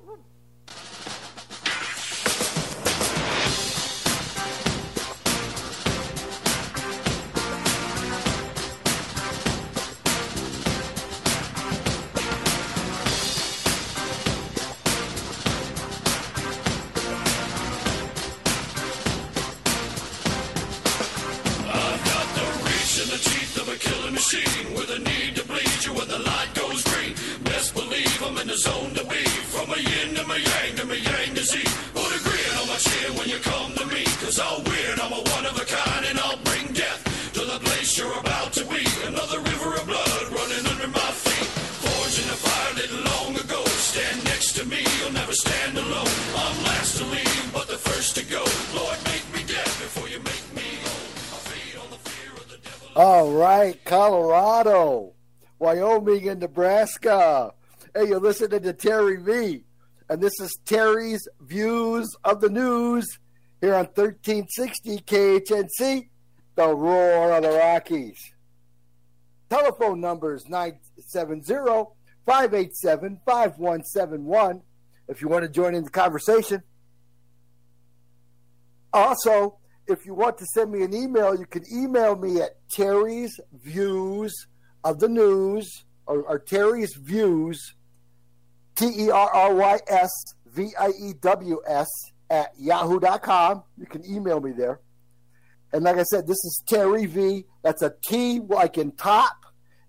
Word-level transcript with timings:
I've 0.00 0.08
Wyoming, 56.00 56.28
and 56.28 56.40
Nebraska. 56.40 57.52
Hey, 57.94 58.08
you're 58.08 58.20
listening 58.20 58.62
to 58.62 58.72
Terry 58.72 59.16
V, 59.16 59.64
and 60.08 60.20
this 60.20 60.32
is 60.40 60.58
Terry's 60.64 61.26
Views 61.42 62.08
of 62.24 62.40
the 62.40 62.48
News 62.48 63.18
here 63.60 63.74
on 63.74 63.84
1360 63.84 64.98
KHNC, 65.00 66.08
the 66.54 66.74
Roar 66.74 67.32
of 67.32 67.42
the 67.42 67.50
Rockies. 67.50 68.18
Telephone 69.50 70.00
number 70.00 70.34
is 70.34 70.48
970 70.48 71.90
587 72.24 73.20
5171 73.26 74.62
if 75.08 75.20
you 75.20 75.28
want 75.28 75.42
to 75.42 75.50
join 75.50 75.74
in 75.74 75.84
the 75.84 75.90
conversation. 75.90 76.62
Also, 78.92 79.58
if 79.86 80.06
you 80.06 80.14
want 80.14 80.38
to 80.38 80.46
send 80.54 80.72
me 80.72 80.82
an 80.82 80.94
email, 80.94 81.38
you 81.38 81.46
can 81.46 81.64
email 81.70 82.16
me 82.16 82.40
at 82.40 82.56
Terry's 82.70 83.38
Views 83.52 84.32
of 84.82 84.98
the 84.98 85.08
News 85.08 85.84
or, 86.10 86.22
or 86.22 86.38
Terry's 86.40 86.96
Views, 86.96 87.74
T 88.74 88.86
E 88.86 89.10
R 89.10 89.30
R 89.30 89.54
Y 89.54 89.78
S 89.88 90.10
V 90.46 90.70
I 90.78 90.88
E 90.88 91.12
W 91.20 91.60
S 91.66 91.88
at 92.28 92.50
yahoo.com. 92.58 93.62
You 93.78 93.86
can 93.86 94.04
email 94.04 94.40
me 94.40 94.50
there. 94.50 94.80
And 95.72 95.84
like 95.84 95.98
I 95.98 96.02
said, 96.02 96.26
this 96.26 96.44
is 96.44 96.64
Terry 96.66 97.06
V. 97.06 97.46
That's 97.62 97.82
a 97.82 97.94
T 98.06 98.40
like 98.40 98.76
in 98.76 98.90
top 98.92 99.36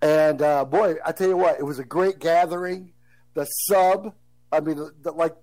and 0.02 0.42
uh, 0.42 0.66
boy, 0.66 0.96
I 1.06 1.12
tell 1.12 1.28
you 1.28 1.38
what, 1.38 1.60
it 1.60 1.64
was 1.64 1.80
a 1.80 1.84
great 1.84 2.20
gathering. 2.20 2.94
The 3.34 3.46
sub, 3.46 4.14
I 4.52 4.60
mean, 4.60 4.78
the, 5.02 5.12
like 5.12 5.36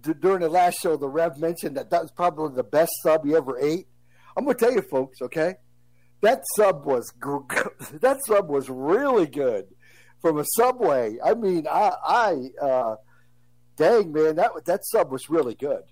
d- 0.00 0.14
during 0.18 0.40
the 0.40 0.48
last 0.48 0.80
show, 0.80 0.96
the 0.96 1.08
Rev 1.08 1.38
mentioned 1.38 1.76
that 1.76 1.90
that 1.90 2.02
was 2.02 2.10
probably 2.10 2.54
the 2.54 2.64
best 2.64 2.92
sub 3.02 3.24
he 3.24 3.34
ever 3.34 3.58
ate. 3.58 3.86
I'm 4.36 4.44
gonna 4.44 4.56
tell 4.56 4.72
you, 4.72 4.82
folks, 4.82 5.20
okay, 5.22 5.54
that 6.20 6.42
sub 6.56 6.84
was 6.84 7.10
gr- 7.18 7.38
that 7.94 8.18
sub 8.26 8.48
was 8.48 8.68
really 8.68 9.26
good 9.26 9.66
from 10.20 10.38
a 10.38 10.44
Subway. 10.56 11.16
I 11.24 11.34
mean, 11.34 11.66
I, 11.70 11.92
I 12.06 12.64
uh, 12.64 12.96
dang 13.76 14.12
man, 14.12 14.36
that 14.36 14.52
that 14.66 14.80
sub 14.84 15.10
was 15.10 15.30
really 15.30 15.54
good, 15.54 15.82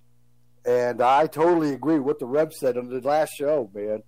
and 0.65 1.01
I 1.01 1.27
totally 1.27 1.73
agree 1.73 1.97
with 1.97 2.05
what 2.05 2.19
the 2.19 2.27
Rev 2.27 2.53
said 2.53 2.77
on 2.77 2.89
the 2.89 3.01
last 3.01 3.33
show, 3.37 3.71
man 3.75 4.03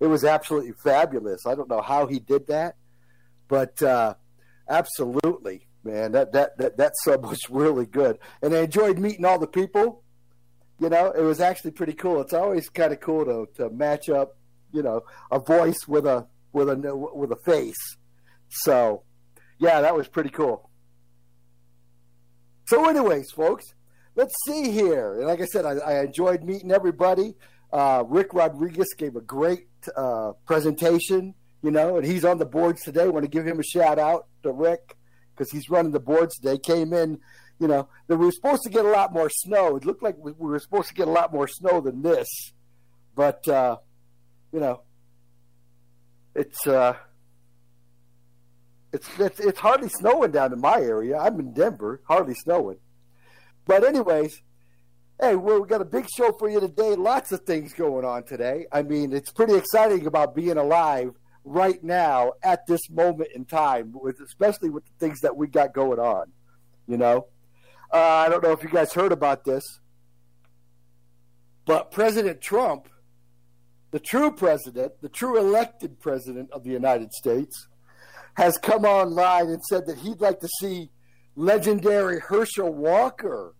it 0.00 0.06
was 0.06 0.24
absolutely 0.24 0.72
fabulous. 0.72 1.46
I 1.46 1.54
don't 1.54 1.68
know 1.68 1.82
how 1.82 2.06
he 2.06 2.20
did 2.20 2.46
that, 2.48 2.76
but 3.48 3.82
uh, 3.82 4.14
absolutely, 4.68 5.66
man, 5.84 6.12
that, 6.12 6.32
that 6.32 6.58
that 6.58 6.76
that 6.76 6.92
sub 7.04 7.24
was 7.28 7.50
really 7.50 7.86
good, 7.86 8.18
and 8.42 8.54
I 8.54 8.60
enjoyed 8.60 8.98
meeting 8.98 9.24
all 9.24 9.38
the 9.38 9.46
people. 9.46 10.02
You 10.80 10.88
know, 10.88 11.10
it 11.10 11.22
was 11.22 11.40
actually 11.40 11.72
pretty 11.72 11.94
cool. 11.94 12.20
It's 12.20 12.32
always 12.32 12.68
kind 12.68 12.92
of 12.92 13.00
cool 13.00 13.24
to 13.24 13.48
to 13.56 13.70
match 13.70 14.08
up, 14.08 14.36
you 14.72 14.82
know, 14.82 15.02
a 15.30 15.40
voice 15.40 15.88
with 15.88 16.06
a 16.06 16.26
with 16.52 16.68
a 16.68 16.96
with 16.96 17.32
a 17.32 17.36
face. 17.36 17.96
So, 18.48 19.02
yeah, 19.58 19.80
that 19.80 19.94
was 19.94 20.08
pretty 20.08 20.30
cool. 20.30 20.70
So, 22.66 22.88
anyways, 22.88 23.30
folks, 23.30 23.64
let's 24.14 24.34
see 24.46 24.70
here. 24.70 25.14
And 25.14 25.26
like 25.26 25.40
I 25.40 25.46
said, 25.46 25.64
I, 25.64 25.72
I 25.78 26.00
enjoyed 26.00 26.44
meeting 26.44 26.70
everybody. 26.70 27.34
Uh, 27.72 28.04
Rick 28.06 28.34
Rodriguez 28.34 28.88
gave 28.96 29.16
a 29.16 29.20
great 29.20 29.68
uh, 29.96 30.32
presentation, 30.46 31.34
you 31.62 31.70
know, 31.70 31.96
and 31.96 32.06
he's 32.06 32.24
on 32.24 32.38
the 32.38 32.46
boards 32.46 32.82
today. 32.82 33.04
I 33.04 33.08
want 33.08 33.24
to 33.24 33.30
give 33.30 33.46
him 33.46 33.58
a 33.58 33.64
shout 33.64 33.98
out 33.98 34.26
to 34.42 34.52
Rick 34.52 34.96
because 35.34 35.50
he's 35.50 35.68
running 35.68 35.92
the 35.92 36.00
boards 36.00 36.36
today. 36.36 36.58
Came 36.58 36.92
in, 36.92 37.18
you 37.58 37.68
know, 37.68 37.88
we 38.08 38.16
were 38.16 38.32
supposed 38.32 38.62
to 38.62 38.70
get 38.70 38.84
a 38.84 38.90
lot 38.90 39.12
more 39.12 39.30
snow. 39.30 39.76
It 39.76 39.84
looked 39.84 40.02
like 40.02 40.16
we 40.18 40.32
were 40.32 40.58
supposed 40.58 40.88
to 40.88 40.94
get 40.94 41.08
a 41.08 41.10
lot 41.10 41.32
more 41.32 41.48
snow 41.48 41.80
than 41.80 42.02
this, 42.02 42.28
but 43.14 43.46
uh, 43.48 43.76
you 44.52 44.60
know, 44.60 44.82
it's 46.34 46.66
uh, 46.66 46.94
it's 48.92 49.08
it's 49.18 49.40
it's 49.40 49.58
hardly 49.58 49.88
snowing 49.88 50.30
down 50.30 50.52
in 50.52 50.60
my 50.60 50.80
area. 50.80 51.18
I'm 51.18 51.38
in 51.40 51.52
Denver, 51.52 52.00
hardly 52.06 52.34
snowing. 52.34 52.78
But 53.66 53.84
anyways, 53.84 54.40
Hey, 55.20 55.34
well, 55.34 55.60
we 55.60 55.66
got 55.66 55.80
a 55.80 55.84
big 55.84 56.06
show 56.08 56.30
for 56.38 56.48
you 56.48 56.60
today. 56.60 56.94
Lots 56.94 57.32
of 57.32 57.40
things 57.40 57.72
going 57.72 58.04
on 58.04 58.22
today. 58.22 58.66
I 58.70 58.82
mean, 58.84 59.12
it's 59.12 59.32
pretty 59.32 59.54
exciting 59.54 60.06
about 60.06 60.36
being 60.36 60.56
alive 60.56 61.10
right 61.44 61.82
now 61.82 62.32
at 62.42 62.66
this 62.66 62.90
moment 62.90 63.30
in 63.34 63.44
time, 63.44 63.92
with 63.94 64.20
especially 64.20 64.70
with 64.70 64.84
the 64.84 64.92
things 64.98 65.20
that 65.20 65.36
we 65.36 65.46
got 65.46 65.72
going 65.72 65.98
on. 65.98 66.32
You 66.86 66.96
know, 66.96 67.26
uh, 67.92 67.98
I 67.98 68.28
don't 68.28 68.42
know 68.42 68.52
if 68.52 68.62
you 68.62 68.68
guys 68.68 68.92
heard 68.92 69.12
about 69.12 69.44
this, 69.44 69.80
but 71.64 71.90
President 71.90 72.40
Trump, 72.40 72.88
the 73.90 74.00
true 74.00 74.30
president, 74.30 74.92
the 75.00 75.08
true 75.08 75.38
elected 75.38 76.00
president 76.00 76.50
of 76.50 76.64
the 76.64 76.70
United 76.70 77.12
States, 77.12 77.68
has 78.34 78.56
come 78.58 78.84
online 78.84 79.48
and 79.48 79.62
said 79.64 79.86
that 79.86 79.98
he'd 79.98 80.20
like 80.20 80.40
to 80.40 80.48
see 80.60 80.90
legendary 81.34 82.20
Herschel 82.20 82.72
Walker 82.72 83.54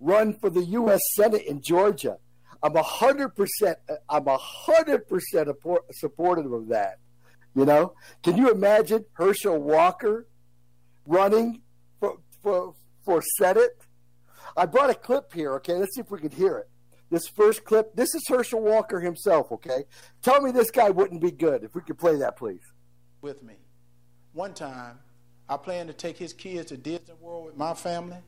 run 0.00 0.34
for 0.34 0.50
the 0.50 0.64
U.S. 0.64 1.00
Senate 1.14 1.42
in 1.46 1.62
Georgia. 1.62 2.18
I'm 2.62 2.76
a 2.76 2.82
hundred 2.82 3.30
percent. 3.30 3.78
I'm 4.08 4.28
a 4.28 4.38
hundred 4.38 5.08
percent 5.08 5.48
supportive 5.92 6.52
of 6.52 6.68
that. 6.68 6.98
You 7.54 7.64
know, 7.64 7.94
can 8.22 8.36
you 8.36 8.50
imagine 8.50 9.04
Herschel 9.14 9.60
Walker 9.60 10.26
running 11.06 11.62
for 12.00 12.18
for 12.42 12.74
for 13.04 13.22
Senate? 13.38 13.84
I 14.56 14.66
brought 14.66 14.90
a 14.90 14.94
clip 14.94 15.32
here. 15.32 15.54
Okay, 15.54 15.74
let's 15.74 15.94
see 15.94 16.00
if 16.00 16.10
we 16.10 16.20
can 16.20 16.30
hear 16.30 16.58
it. 16.58 16.68
This 17.10 17.28
first 17.28 17.64
clip. 17.64 17.94
This 17.94 18.14
is 18.14 18.22
Herschel 18.28 18.60
Walker 18.60 19.00
himself. 19.00 19.52
Okay, 19.52 19.84
tell 20.22 20.40
me 20.40 20.50
this 20.50 20.70
guy 20.70 20.90
wouldn't 20.90 21.20
be 21.20 21.30
good 21.30 21.62
if 21.62 21.74
we 21.74 21.82
could 21.82 21.98
play 21.98 22.16
that, 22.16 22.36
please. 22.36 22.62
With 23.20 23.42
me, 23.42 23.54
one 24.32 24.54
time, 24.54 24.98
I 25.48 25.56
planned 25.56 25.88
to 25.88 25.94
take 25.94 26.16
his 26.16 26.32
kids 26.32 26.70
to 26.70 26.76
Disney 26.76 27.14
World 27.20 27.46
with 27.46 27.56
my 27.56 27.74
family 27.74 28.18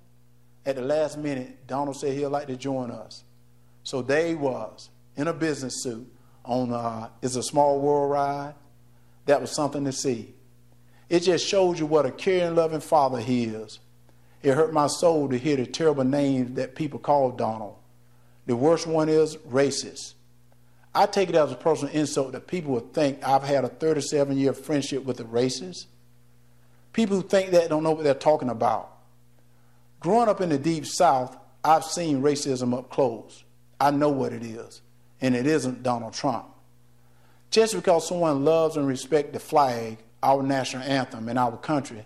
at 0.67 0.77
the 0.77 0.83
last 0.83 1.19
minute, 1.19 1.67
Donald 1.67 1.97
said 1.97 2.17
he'd 2.17 2.27
like 2.27 2.47
to 2.47 2.57
join 2.57 2.91
us. 2.91 3.25
So 3.83 4.03
Dave 4.03 4.41
was 4.41 4.91
in 5.17 5.29
a 5.29 5.33
business 5.33 5.83
suit 5.83 6.11
on 6.45 6.73
uh, 6.73 7.11
It's 7.23 7.37
a 7.37 7.43
Small 7.43 7.81
World 7.81 8.11
ride. 8.11 8.55
That 9.27 9.41
was 9.41 9.55
something 9.55 9.85
to 9.85 9.93
see. 9.93 10.35
It 11.09 11.21
just 11.21 11.47
shows 11.47 11.79
you 11.79 11.87
what 11.87 12.07
a 12.07 12.11
caring, 12.11 12.55
loving 12.55 12.81
father 12.81 13.21
he 13.21 13.45
is. 13.45 13.79
It 14.43 14.55
hurt 14.55 14.73
my 14.73 14.87
soul 14.87 15.29
to 15.29 15.39
hear 15.39 15.57
the 15.57 15.67
terrible 15.67 16.05
names 16.05 16.57
that 16.57 16.75
people 16.75 16.99
call 16.99 17.31
Donald. 17.31 17.77
The 18.47 18.57
worst 18.57 18.87
one 18.87 19.09
is 19.09 19.37
racist. 19.37 20.15
I 20.95 21.07
take 21.07 21.29
it 21.29 21.35
as 21.35 21.51
a 21.51 21.57
personal 21.57 21.93
insult 21.95 22.33
that 22.33 22.47
people 22.47 22.73
would 22.75 22.93
think 22.93 23.27
I've 23.27 23.43
had 23.43 23.65
a 23.65 23.69
37 23.69 24.37
year 24.37 24.53
friendship 24.53 25.05
with 25.05 25.19
a 25.21 25.25
racist. 25.25 25.87
People 26.93 27.17
who 27.17 27.23
think 27.23 27.51
that 27.51 27.69
don't 27.69 27.83
know 27.83 27.93
what 27.93 28.05
they're 28.05 28.15
talking 28.15 28.51
about. 28.51 28.91
Growing 29.99 30.29
up 30.29 30.41
in 30.41 30.51
the 30.51 30.59
deep 30.59 30.87
south, 30.87 31.37
I've 31.65 31.85
seen 31.85 32.23
racism 32.23 32.77
up 32.77 32.91
close. 32.91 33.43
I 33.81 33.91
know 33.91 34.11
what 34.11 34.33
it 34.33 34.45
is, 34.45 34.83
and 35.21 35.35
it 35.35 35.47
isn't 35.47 35.83
Donald 35.83 36.13
Trump. 36.13 36.47
Just 37.55 37.73
because 37.73 38.09
someone 38.09 38.45
loves 38.45 38.77
and 38.77 38.85
respects 38.85 39.33
the 39.33 39.39
flag, 39.39 39.99
our 40.21 40.43
national 40.43 40.83
anthem, 40.83 41.29
and 41.29 41.39
our 41.39 41.57
country, 41.57 42.05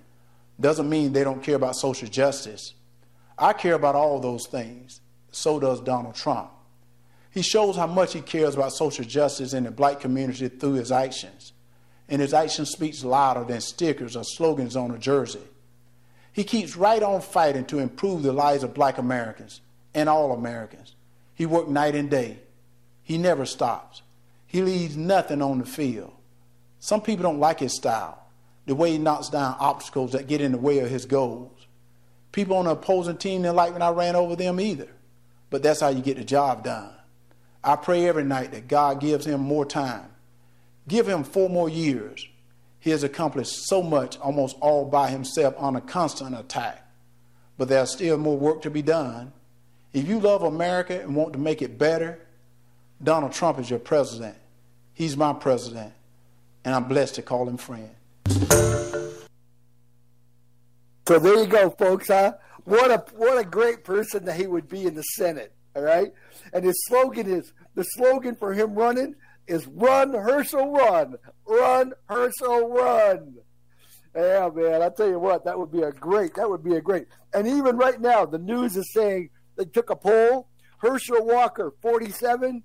doesn't 0.60 0.90
mean 0.90 1.14
they 1.14 1.24
don't 1.24 1.42
care 1.42 1.56
about 1.56 1.74
social 1.74 2.06
justice. 2.06 2.74
I 3.38 3.54
care 3.54 3.72
about 3.72 3.94
all 3.94 4.20
those 4.20 4.46
things. 4.46 5.00
So 5.30 5.58
does 5.58 5.80
Donald 5.80 6.16
Trump. 6.16 6.50
He 7.30 7.40
shows 7.40 7.76
how 7.76 7.86
much 7.86 8.12
he 8.12 8.20
cares 8.20 8.56
about 8.56 8.74
social 8.74 9.06
justice 9.06 9.54
in 9.54 9.64
the 9.64 9.70
black 9.70 10.00
community 10.00 10.48
through 10.48 10.74
his 10.74 10.92
actions. 10.92 11.54
And 12.10 12.20
his 12.20 12.34
action 12.34 12.66
speaks 12.66 13.02
louder 13.02 13.44
than 13.44 13.62
stickers 13.62 14.16
or 14.16 14.24
slogans 14.24 14.76
on 14.76 14.90
a 14.90 14.98
jersey. 14.98 15.40
He 16.30 16.44
keeps 16.44 16.76
right 16.76 17.02
on 17.02 17.22
fighting 17.22 17.64
to 17.68 17.78
improve 17.78 18.22
the 18.22 18.34
lives 18.34 18.64
of 18.64 18.74
black 18.74 18.98
Americans 18.98 19.62
and 19.94 20.10
all 20.10 20.32
Americans. 20.32 20.94
He 21.34 21.46
works 21.46 21.70
night 21.70 21.94
and 21.94 22.10
day. 22.10 22.40
He 23.02 23.16
never 23.16 23.46
stops. 23.46 24.02
He 24.48 24.62
leaves 24.62 24.96
nothing 24.96 25.40
on 25.40 25.58
the 25.58 25.66
field. 25.66 26.12
Some 26.80 27.00
people 27.00 27.22
don't 27.22 27.38
like 27.38 27.60
his 27.60 27.76
style, 27.76 28.26
the 28.66 28.74
way 28.74 28.92
he 28.92 28.98
knocks 28.98 29.28
down 29.28 29.54
obstacles 29.60 30.12
that 30.12 30.26
get 30.26 30.40
in 30.40 30.52
the 30.52 30.58
way 30.58 30.80
of 30.80 30.90
his 30.90 31.04
goals. 31.06 31.66
People 32.32 32.56
on 32.56 32.64
the 32.64 32.72
opposing 32.72 33.18
team 33.18 33.42
didn't 33.42 33.56
like 33.56 33.72
when 33.72 33.82
I 33.82 33.90
ran 33.90 34.16
over 34.16 34.34
them 34.34 34.60
either. 34.60 34.88
But 35.50 35.62
that's 35.62 35.80
how 35.80 35.88
you 35.88 36.02
get 36.02 36.16
the 36.16 36.24
job 36.24 36.64
done. 36.64 36.90
I 37.62 37.76
pray 37.76 38.06
every 38.06 38.24
night 38.24 38.52
that 38.52 38.68
God 38.68 39.00
gives 39.00 39.26
him 39.26 39.40
more 39.40 39.64
time. 39.64 40.10
Give 40.86 41.08
him 41.08 41.24
four 41.24 41.48
more 41.48 41.68
years. 41.68 42.26
He 42.80 42.90
has 42.90 43.02
accomplished 43.02 43.66
so 43.66 43.82
much 43.82 44.18
almost 44.18 44.56
all 44.60 44.84
by 44.84 45.10
himself 45.10 45.54
on 45.58 45.76
a 45.76 45.80
constant 45.80 46.38
attack. 46.38 46.86
But 47.56 47.68
there's 47.68 47.92
still 47.92 48.16
more 48.16 48.38
work 48.38 48.62
to 48.62 48.70
be 48.70 48.82
done. 48.82 49.32
If 49.92 50.06
you 50.06 50.20
love 50.20 50.42
America 50.42 51.00
and 51.00 51.16
want 51.16 51.32
to 51.32 51.38
make 51.38 51.60
it 51.60 51.78
better, 51.78 52.20
Donald 53.02 53.32
Trump 53.32 53.58
is 53.58 53.70
your 53.70 53.78
president. 53.78 54.36
He's 54.92 55.16
my 55.16 55.32
president. 55.32 55.92
And 56.64 56.74
I'm 56.74 56.84
blessed 56.84 57.14
to 57.16 57.22
call 57.22 57.48
him 57.48 57.56
friend. 57.56 57.90
So 61.06 61.18
there 61.18 61.38
you 61.38 61.46
go, 61.46 61.70
folks. 61.70 62.08
Huh? 62.08 62.34
What 62.64 62.90
a 62.90 63.04
what 63.14 63.38
a 63.38 63.44
great 63.44 63.84
person 63.84 64.26
that 64.26 64.36
he 64.36 64.46
would 64.46 64.68
be 64.68 64.84
in 64.84 64.94
the 64.94 65.02
Senate. 65.02 65.54
All 65.74 65.82
right, 65.82 66.12
and 66.52 66.64
his 66.64 66.76
slogan 66.86 67.30
is 67.30 67.52
the 67.74 67.84
slogan 67.84 68.34
for 68.34 68.52
him 68.52 68.74
running 68.74 69.14
is 69.46 69.66
"Run 69.68 70.12
Herschel, 70.12 70.70
run, 70.70 71.14
run 71.46 71.94
Herschel, 72.06 72.68
run." 72.68 73.36
Yeah, 74.14 74.50
man. 74.52 74.82
I 74.82 74.90
tell 74.90 75.08
you 75.08 75.18
what, 75.18 75.44
that 75.46 75.58
would 75.58 75.72
be 75.72 75.82
a 75.82 75.92
great. 75.92 76.34
That 76.34 76.50
would 76.50 76.64
be 76.64 76.74
a 76.74 76.80
great. 76.80 77.06
And 77.32 77.46
even 77.46 77.78
right 77.78 78.00
now, 78.00 78.26
the 78.26 78.38
news 78.38 78.76
is 78.76 78.92
saying 78.92 79.30
they 79.56 79.64
took 79.64 79.88
a 79.88 79.96
poll. 79.96 80.48
Herschel 80.78 81.24
Walker, 81.24 81.72
forty-seven. 81.80 82.64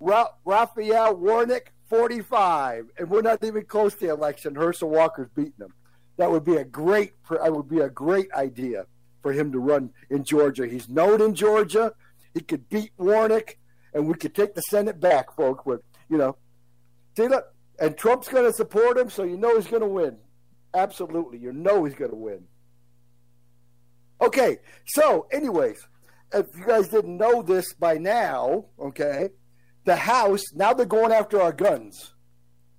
Ra- 0.00 0.28
Raphael 0.44 1.14
Warnock, 1.16 1.70
forty-five, 1.88 2.86
and 2.98 3.10
we're 3.10 3.22
not 3.22 3.44
even 3.44 3.64
close 3.64 3.94
to 3.94 4.00
the 4.00 4.08
election. 4.12 4.54
Herschel 4.54 4.88
Walker's 4.90 5.28
beating 5.34 5.52
him. 5.60 5.72
that 6.16 6.30
would 6.30 6.44
be 6.44 6.56
a 6.56 6.64
great 6.64 7.12
that 7.30 7.52
would 7.52 7.68
be 7.68 7.80
a 7.80 7.88
great 7.90 8.32
idea 8.32 8.86
for 9.22 9.32
him 9.32 9.52
to 9.52 9.58
run 9.58 9.90
in 10.08 10.24
Georgia. 10.24 10.66
He's 10.66 10.88
known 10.88 11.20
in 11.20 11.34
Georgia. 11.34 11.92
He 12.34 12.40
could 12.40 12.68
beat 12.68 12.92
Warnock, 12.96 13.56
and 13.92 14.06
we 14.08 14.14
could 14.14 14.34
take 14.34 14.54
the 14.54 14.62
Senate 14.62 15.00
back, 15.00 15.34
folks. 15.36 15.64
With 15.66 15.82
you 16.08 16.16
know, 16.18 16.36
see 17.16 17.28
look, 17.28 17.46
and 17.78 17.96
Trump's 17.96 18.28
going 18.28 18.46
to 18.46 18.52
support 18.52 18.96
him, 18.98 19.10
so 19.10 19.24
you 19.24 19.36
know 19.36 19.56
he's 19.56 19.66
going 19.66 19.82
to 19.82 19.88
win. 19.88 20.16
Absolutely, 20.74 21.38
you 21.38 21.52
know 21.52 21.84
he's 21.84 21.94
going 21.94 22.10
to 22.10 22.16
win. 22.16 22.44
Okay, 24.20 24.58
so 24.86 25.26
anyways, 25.32 25.86
if 26.32 26.46
you 26.56 26.64
guys 26.66 26.88
didn't 26.88 27.16
know 27.16 27.42
this 27.42 27.72
by 27.72 27.96
now, 27.96 28.66
okay, 28.78 29.30
the 29.84 29.96
House 29.96 30.42
now 30.54 30.72
they're 30.72 30.86
going 30.86 31.12
after 31.12 31.40
our 31.40 31.52
guns. 31.52 32.14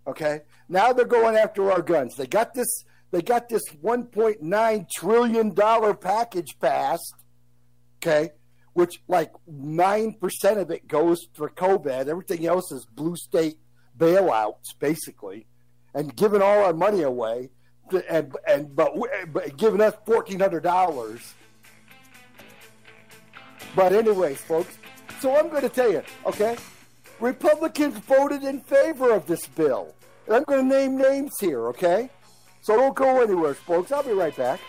Okay, 0.07 0.41
now 0.67 0.93
they're 0.93 1.05
going 1.05 1.35
after 1.35 1.71
our 1.71 1.81
guns. 1.81 2.15
They 2.15 2.27
got 2.27 2.53
this 2.53 2.85
they 3.11 3.21
got 3.21 3.49
this 3.49 3.63
1.9 3.83 4.89
trillion 4.89 5.53
dollar 5.53 5.93
package 5.93 6.57
passed. 6.59 7.13
Okay, 7.97 8.31
which 8.73 9.01
like 9.07 9.31
nine 9.47 10.13
percent 10.13 10.59
of 10.59 10.71
it 10.71 10.87
goes 10.87 11.27
for 11.33 11.49
COVID. 11.49 12.07
Everything 12.07 12.45
else 12.45 12.71
is 12.71 12.85
blue 12.85 13.15
state 13.15 13.57
bailouts, 13.97 14.77
basically, 14.79 15.45
and 15.93 16.15
giving 16.15 16.41
all 16.41 16.63
our 16.63 16.73
money 16.73 17.01
away, 17.01 17.49
and 18.09 18.35
and 18.47 18.75
but, 18.75 18.93
but 19.33 19.57
giving 19.57 19.81
us 19.81 19.93
fourteen 20.05 20.39
hundred 20.39 20.63
dollars. 20.63 21.33
But 23.75 23.93
anyways, 23.93 24.41
folks, 24.41 24.77
so 25.19 25.37
I'm 25.37 25.49
going 25.49 25.61
to 25.61 25.69
tell 25.69 25.91
you, 25.91 26.01
okay, 26.25 26.57
Republicans 27.21 27.97
voted 27.99 28.43
in 28.43 28.59
favor 28.61 29.13
of 29.13 29.27
this 29.27 29.45
bill. 29.45 29.93
And 30.25 30.35
I'm 30.35 30.43
going 30.43 30.67
to 30.67 30.75
name 30.75 30.97
names 30.97 31.31
here, 31.39 31.67
okay? 31.67 32.09
So 32.61 32.75
don't 32.75 32.95
go 32.95 33.21
anywhere, 33.21 33.53
folks. 33.53 33.91
I'll 33.91 34.03
be 34.03 34.11
right 34.11 34.35
back. 34.35 34.59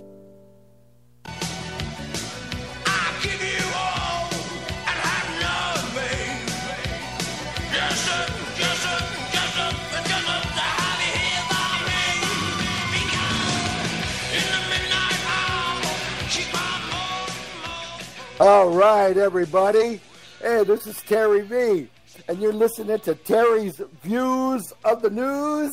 All 18.43 18.69
right, 18.69 19.15
everybody. 19.17 20.01
Hey, 20.41 20.63
this 20.63 20.87
is 20.87 20.99
Terry 21.03 21.41
V, 21.41 21.87
and 22.27 22.41
you're 22.41 22.51
listening 22.51 22.97
to 23.01 23.13
Terry's 23.13 23.79
Views 24.01 24.73
of 24.83 25.03
the 25.03 25.11
News 25.11 25.71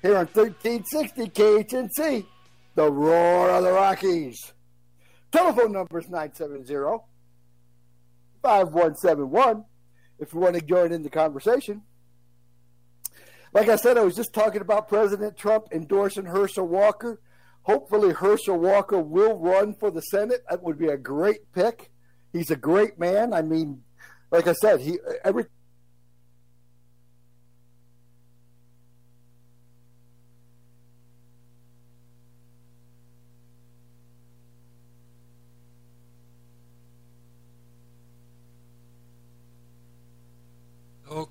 here 0.00 0.16
on 0.16 0.24
1360 0.24 1.26
KHNC, 1.26 2.24
the 2.76 2.90
Roar 2.90 3.50
of 3.50 3.62
the 3.62 3.72
Rockies. 3.72 4.54
Telephone 5.30 5.72
number 5.72 5.98
is 5.98 6.08
970 6.08 7.04
5171 8.42 9.64
if 10.18 10.32
you 10.32 10.40
want 10.40 10.54
to 10.54 10.62
join 10.62 10.92
in 10.92 11.02
the 11.02 11.10
conversation. 11.10 11.82
Like 13.52 13.68
I 13.68 13.76
said, 13.76 13.96
I 13.96 14.02
was 14.02 14.14
just 14.14 14.34
talking 14.34 14.60
about 14.60 14.88
President 14.88 15.36
Trump 15.36 15.68
endorsing 15.72 16.26
Herschel 16.26 16.66
Walker. 16.66 17.20
Hopefully, 17.62 18.12
Herschel 18.12 18.58
Walker 18.58 18.98
will 18.98 19.38
run 19.38 19.74
for 19.74 19.90
the 19.90 20.00
Senate. 20.00 20.42
That 20.48 20.62
would 20.62 20.78
be 20.78 20.88
a 20.88 20.96
great 20.96 21.52
pick. 21.52 21.90
He's 22.32 22.50
a 22.50 22.56
great 22.56 22.98
man. 22.98 23.32
I 23.32 23.42
mean, 23.42 23.82
like 24.30 24.46
I 24.46 24.52
said, 24.52 24.80
he 24.80 24.98
every 25.24 25.46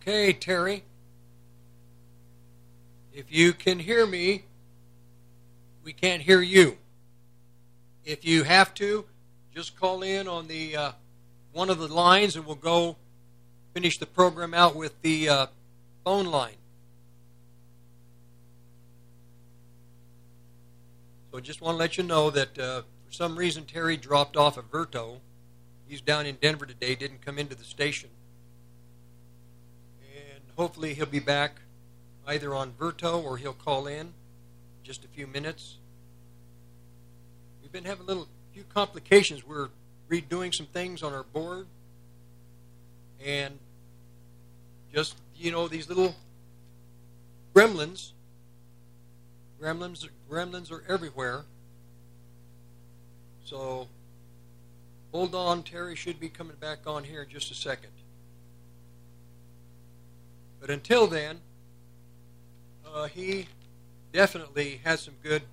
Okay, 0.08 0.32
Terry. 0.32 0.84
If 3.12 3.26
you 3.28 3.52
can 3.52 3.78
hear 3.78 4.06
me, 4.06 4.46
we 5.84 5.92
can't 5.92 6.22
hear 6.22 6.40
you. 6.40 6.78
If 8.06 8.24
you 8.24 8.44
have 8.44 8.74
to, 8.76 9.04
just 9.54 9.78
call 9.78 10.04
in 10.04 10.30
on 10.30 10.48
the 10.48 10.78
uh, 10.78 10.92
one 11.52 11.70
of 11.70 11.78
the 11.78 11.90
lines, 11.90 12.38
and 12.38 12.46
we'll 12.46 12.56
go 12.56 12.96
finish 13.74 13.98
the 13.98 14.06
program 14.06 14.54
out 14.54 14.78
with 14.78 14.94
the 15.02 15.28
uh, 15.28 15.48
phone 16.06 16.28
line. 16.28 16.56
So, 21.32 21.38
I 21.38 21.42
just 21.42 21.60
want 21.60 21.74
to 21.74 21.80
let 21.80 21.98
you 21.98 22.06
know 22.06 22.30
that 22.30 22.58
uh, 22.58 22.84
for 23.06 23.12
some 23.12 23.38
reason 23.38 23.66
Terry 23.66 23.98
dropped 23.98 24.38
off 24.38 24.58
at 24.58 24.72
Verto. 24.72 25.18
He's 25.86 26.00
down 26.00 26.26
in 26.26 26.36
Denver 26.36 26.66
today, 26.66 26.96
didn't 26.96 27.26
come 27.26 27.38
into 27.38 27.56
the 27.56 27.66
station 27.66 28.10
hopefully 30.58 30.94
he'll 30.94 31.06
be 31.06 31.20
back 31.20 31.62
either 32.26 32.54
on 32.54 32.72
Verto 32.72 33.24
or 33.24 33.38
he'll 33.38 33.54
call 33.54 33.88
in 33.88 34.14
just 34.84 35.06
a 35.06 35.08
few 35.08 35.28
minutes. 35.28 35.78
We've 37.62 37.72
been 37.72 37.86
having 37.86 38.04
a 38.04 38.08
little 38.08 38.28
few 38.54 38.64
complications. 38.74 39.46
We're 39.46 39.70
redoing 40.10 40.54
some 40.54 40.66
things 40.66 41.04
on 41.04 41.14
our 41.14 41.24
board 41.24 41.68
and 43.26 43.58
just 44.94 45.16
you 45.36 45.52
know 45.52 45.68
these 45.68 45.90
little 45.90 46.16
gremlins 47.54 48.12
gremlins 49.62 50.08
gremlins 50.30 50.72
are 50.72 50.84
everywhere 50.88 51.44
so 53.44 53.88
hold 55.12 55.34
on 55.36 55.64
terry 55.64 55.96
should 55.96 56.20
be 56.20 56.30
coming 56.30 56.56
back 56.58 56.80
on 56.86 57.04
here 57.04 57.24
in 57.24 57.30
just 57.30 57.52
a 57.52 57.56
second 57.56 57.92
but 60.60 60.70
until 60.70 61.08
then, 61.08 61.40
uh, 62.86 63.08
he 63.08 63.48
definitely 64.12 64.82
has 64.84 65.02
some 65.02 65.14
good, 65.22 65.44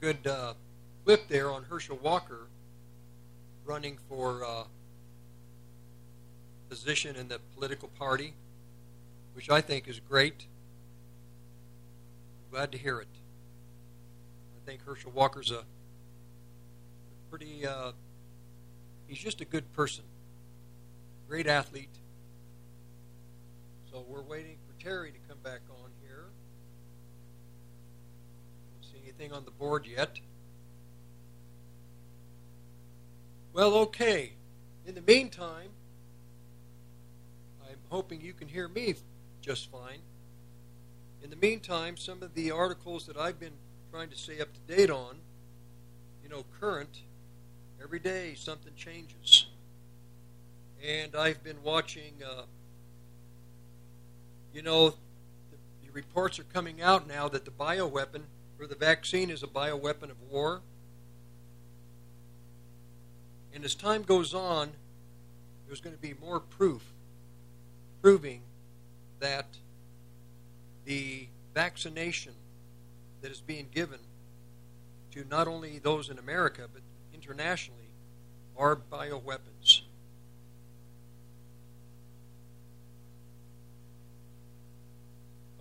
good 0.00 0.26
uh, 0.26 0.54
clip 1.04 1.28
there 1.28 1.50
on 1.50 1.64
Herschel 1.64 1.98
Walker 2.02 2.48
running 3.64 3.98
for 4.08 4.44
uh, 4.44 4.64
position 6.68 7.16
in 7.16 7.28
the 7.28 7.38
political 7.54 7.88
party, 7.98 8.34
which 9.34 9.50
I 9.50 9.60
think 9.60 9.88
is 9.88 10.00
great. 10.00 10.46
Glad 12.50 12.72
to 12.72 12.78
hear 12.78 13.00
it. 13.00 13.08
I 14.56 14.70
think 14.70 14.84
Herschel 14.84 15.12
Walker's 15.12 15.50
a 15.50 15.64
pretty, 17.30 17.66
uh, 17.66 17.92
he's 19.06 19.18
just 19.18 19.40
a 19.40 19.44
good 19.44 19.70
person, 19.72 20.04
great 21.28 21.46
athlete 21.46 22.01
so 23.92 24.02
we're 24.08 24.22
waiting 24.22 24.56
for 24.66 24.82
Terry 24.82 25.12
to 25.12 25.18
come 25.28 25.36
back 25.44 25.60
on 25.68 25.90
here. 26.00 26.24
Don't 28.72 28.90
see 28.90 28.98
anything 29.02 29.32
on 29.32 29.44
the 29.44 29.50
board 29.50 29.86
yet. 29.86 30.18
Well, 33.52 33.74
okay. 33.74 34.32
In 34.86 34.94
the 34.94 35.02
meantime, 35.02 35.68
I'm 37.68 37.76
hoping 37.90 38.22
you 38.22 38.32
can 38.32 38.48
hear 38.48 38.66
me 38.66 38.94
just 39.42 39.70
fine. 39.70 39.98
In 41.22 41.28
the 41.28 41.36
meantime, 41.36 41.98
some 41.98 42.22
of 42.22 42.32
the 42.32 42.50
articles 42.50 43.06
that 43.06 43.18
I've 43.18 43.38
been 43.38 43.52
trying 43.90 44.08
to 44.08 44.16
stay 44.16 44.40
up 44.40 44.48
to 44.54 44.74
date 44.74 44.90
on, 44.90 45.16
you 46.22 46.30
know, 46.30 46.46
current, 46.58 47.02
every 47.82 47.98
day 47.98 48.32
something 48.36 48.72
changes. 48.74 49.48
And 50.82 51.14
I've 51.14 51.44
been 51.44 51.62
watching 51.62 52.14
uh, 52.26 52.44
you 54.54 54.62
know, 54.62 54.90
the, 54.90 54.96
reports 55.92 56.38
are 56.38 56.44
coming 56.44 56.80
out 56.80 57.06
now 57.06 57.28
that 57.28 57.44
the 57.44 57.50
bioweapon 57.50 58.22
or 58.58 58.66
the 58.66 58.74
vaccine 58.74 59.28
is 59.28 59.42
a 59.42 59.46
bioweapon 59.46 60.04
of 60.04 60.16
war. 60.30 60.62
And 63.54 63.62
as 63.62 63.74
time 63.74 64.02
goes 64.02 64.32
on, 64.32 64.70
there's 65.66 65.82
going 65.82 65.94
to 65.94 66.00
be 66.00 66.14
more 66.20 66.40
proof 66.40 66.82
proving 68.00 68.40
that 69.20 69.46
the 70.84 71.28
vaccination 71.54 72.32
that 73.20 73.30
is 73.30 73.40
being 73.40 73.68
given 73.72 73.98
to 75.12 75.24
not 75.30 75.46
only 75.46 75.78
those 75.78 76.08
in 76.08 76.18
America 76.18 76.66
but 76.72 76.82
internationally 77.14 77.78
are 78.56 78.76
bioweapons. 78.76 79.81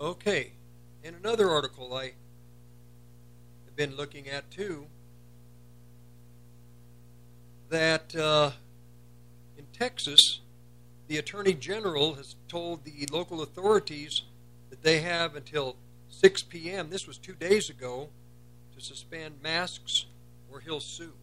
Okay, 0.01 0.53
in 1.03 1.13
another 1.13 1.51
article 1.51 1.93
I 1.93 2.05
have 3.65 3.75
been 3.75 3.96
looking 3.96 4.27
at 4.27 4.50
too, 4.50 4.88
that 7.70 8.15
uh, 8.15 8.50
in 9.60 9.65
Texas, 9.74 10.39
the 11.08 11.20
Attorney 11.20 11.53
General 11.53 12.15
has 12.15 12.36
told 12.48 12.84
the 12.84 13.08
local 13.12 13.43
authorities 13.43 14.24
that 14.72 14.81
they 14.81 15.01
have 15.01 15.36
until 15.36 15.75
6 16.10 16.41
p.m., 16.43 16.89
this 16.89 17.05
was 17.05 17.20
two 17.20 17.36
days 17.36 17.70
ago, 17.70 18.10
to 18.75 18.84
suspend 18.84 19.36
masks 19.43 20.08
or 20.51 20.62
he'll 20.62 20.79
sue. 20.79 21.13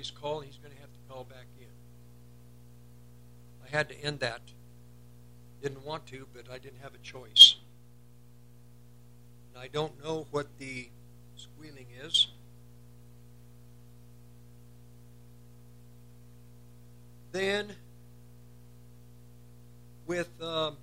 To 0.00 0.06
end 0.06 0.16
Terry's 0.16 0.20
call. 0.20 0.40
He's 0.40 0.56
going 0.56 0.74
to 0.74 0.80
have 0.80 0.90
to 0.90 0.98
call 1.08 1.24
back 1.24 1.46
in. 1.60 1.66
I 3.66 3.76
had 3.76 3.88
to 3.90 4.00
end 4.02 4.20
that. 4.20 4.40
Didn't 5.62 5.84
want 5.84 6.06
to, 6.06 6.26
but 6.34 6.44
I 6.50 6.58
didn't 6.58 6.80
have 6.82 6.94
a 6.94 6.98
choice. 6.98 7.56
And 9.54 9.62
I 9.62 9.68
don't 9.68 10.02
know 10.02 10.26
what 10.30 10.46
the 10.58 10.88
squealing 11.36 11.86
is. 12.02 12.28
Then, 17.32 17.76
with 20.06 20.30
um, 20.42 20.76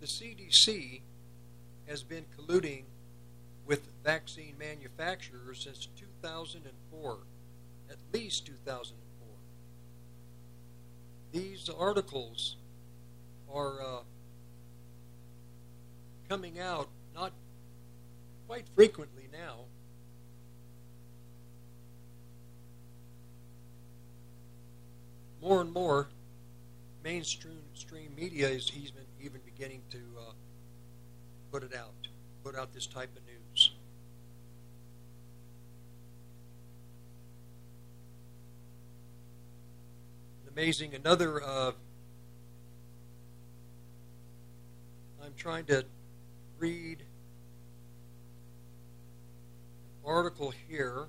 the 0.00 0.06
CDC 0.06 1.00
has 1.88 2.02
been 2.04 2.24
colluding 2.38 2.84
with 3.66 3.88
vaccine 4.04 4.54
manufacturers 4.58 5.64
since 5.64 5.88
2004, 5.98 7.18
at 7.92 7.98
least 8.12 8.46
2004. 8.46 9.28
These 11.30 11.68
articles 11.68 12.56
are 13.52 13.82
uh, 13.82 14.00
coming 16.28 16.58
out 16.58 16.88
not 17.14 17.32
quite 18.48 18.64
frequently 18.74 19.28
now. 19.30 19.56
More 25.42 25.60
and 25.60 25.72
more, 25.72 26.08
mainstream 27.04 28.14
media 28.16 28.48
is 28.48 28.70
even 28.74 29.02
even 29.20 29.40
beginning 29.44 29.82
to 29.90 29.98
uh, 30.18 30.32
put 31.50 31.62
it 31.62 31.74
out, 31.74 32.08
put 32.42 32.56
out 32.56 32.72
this 32.72 32.86
type 32.86 33.10
of 33.16 33.22
news. 33.26 33.41
Amazing. 40.54 40.94
Another, 40.94 41.42
uh, 41.42 41.72
I'm 45.24 45.32
trying 45.36 45.64
to 45.66 45.84
read 46.58 47.00
an 47.00 47.06
article 50.04 50.52
here 50.68 51.06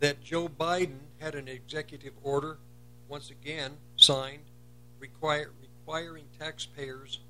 that 0.00 0.22
Joe 0.24 0.48
Biden 0.48 0.98
had 1.20 1.36
an 1.36 1.46
executive 1.46 2.14
order, 2.24 2.58
once 3.08 3.30
again 3.30 3.72
signed, 3.96 4.42
require, 4.98 5.52
requiring 5.60 6.24
taxpayers 6.40 7.20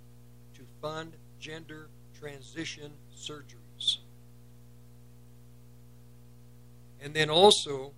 to 0.55 0.63
fund 0.81 1.13
gender 1.39 1.89
transition 2.19 2.93
surgeries. 3.15 3.99
And 7.03 7.13
then 7.13 7.29
also, 7.29 7.93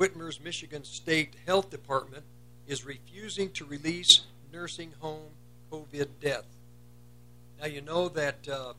Whitmer's 0.00 0.40
Michigan 0.40 0.82
State 0.82 1.34
Health 1.46 1.68
Department 1.68 2.24
is 2.66 2.86
refusing 2.86 3.50
to 3.50 3.66
release 3.66 4.22
nursing 4.50 4.94
home 5.00 5.28
COVID 5.70 6.08
death. 6.22 6.46
Now, 7.60 7.66
you 7.66 7.82
know 7.82 8.08
that 8.08 8.48
uh, 8.48 8.72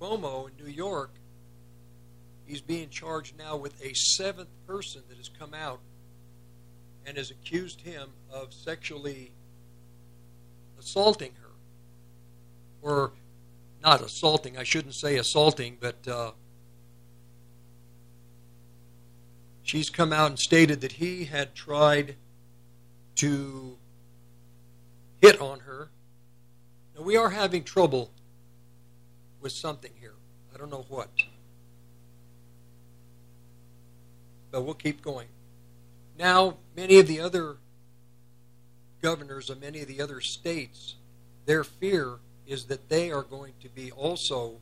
Cuomo 0.00 0.48
in 0.48 0.64
New 0.64 0.70
York, 0.70 1.10
he's 2.46 2.60
being 2.60 2.90
charged 2.90 3.36
now 3.36 3.56
with 3.56 3.74
a 3.84 3.92
seventh 3.92 4.50
person 4.68 5.02
that 5.08 5.18
has 5.18 5.28
come 5.28 5.52
out 5.52 5.80
and 7.04 7.16
has 7.16 7.32
accused 7.32 7.80
him 7.80 8.10
of 8.32 8.54
sexually 8.54 9.32
assaulting 10.78 11.32
her. 11.42 11.50
Or 12.82 13.10
not 13.82 14.00
assaulting, 14.00 14.56
I 14.56 14.62
shouldn't 14.62 14.94
say 14.94 15.16
assaulting, 15.16 15.76
but 15.80 16.06
uh, 16.06 16.30
she's 19.64 19.90
come 19.90 20.12
out 20.12 20.30
and 20.30 20.38
stated 20.38 20.80
that 20.82 20.92
he 20.92 21.24
had 21.24 21.54
tried 21.54 22.14
to 23.16 23.76
hit 25.20 25.40
on 25.40 25.60
her. 25.60 25.90
Now, 26.94 27.02
we 27.02 27.16
are 27.16 27.30
having 27.30 27.64
trouble 27.64 28.12
with 29.40 29.52
something 29.52 29.90
here. 29.98 30.14
I 30.54 30.58
don't 30.58 30.70
know 30.70 30.84
what. 30.88 31.08
But 34.52 34.62
we'll 34.62 34.74
keep 34.74 35.02
going. 35.02 35.28
Now, 36.16 36.58
many 36.76 36.98
of 36.98 37.08
the 37.08 37.20
other 37.20 37.56
governors 39.02 39.50
of 39.50 39.60
many 39.60 39.80
of 39.80 39.88
the 39.88 40.00
other 40.00 40.20
states, 40.20 40.94
their 41.46 41.64
fear 41.64 42.18
is 42.46 42.66
that 42.66 42.88
they 42.88 43.10
are 43.10 43.22
going 43.22 43.54
to 43.62 43.68
be 43.68 43.90
also 43.92 44.54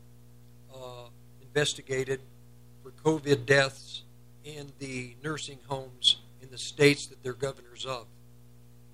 uh, 0.73 1.07
investigated 1.41 2.21
for 2.81 2.91
COVID 2.91 3.45
deaths 3.45 4.02
in 4.43 4.71
the 4.79 5.15
nursing 5.23 5.59
homes 5.67 6.17
in 6.41 6.49
the 6.51 6.57
states 6.57 7.07
that 7.07 7.23
they're 7.23 7.33
governors 7.33 7.85
of. 7.85 8.05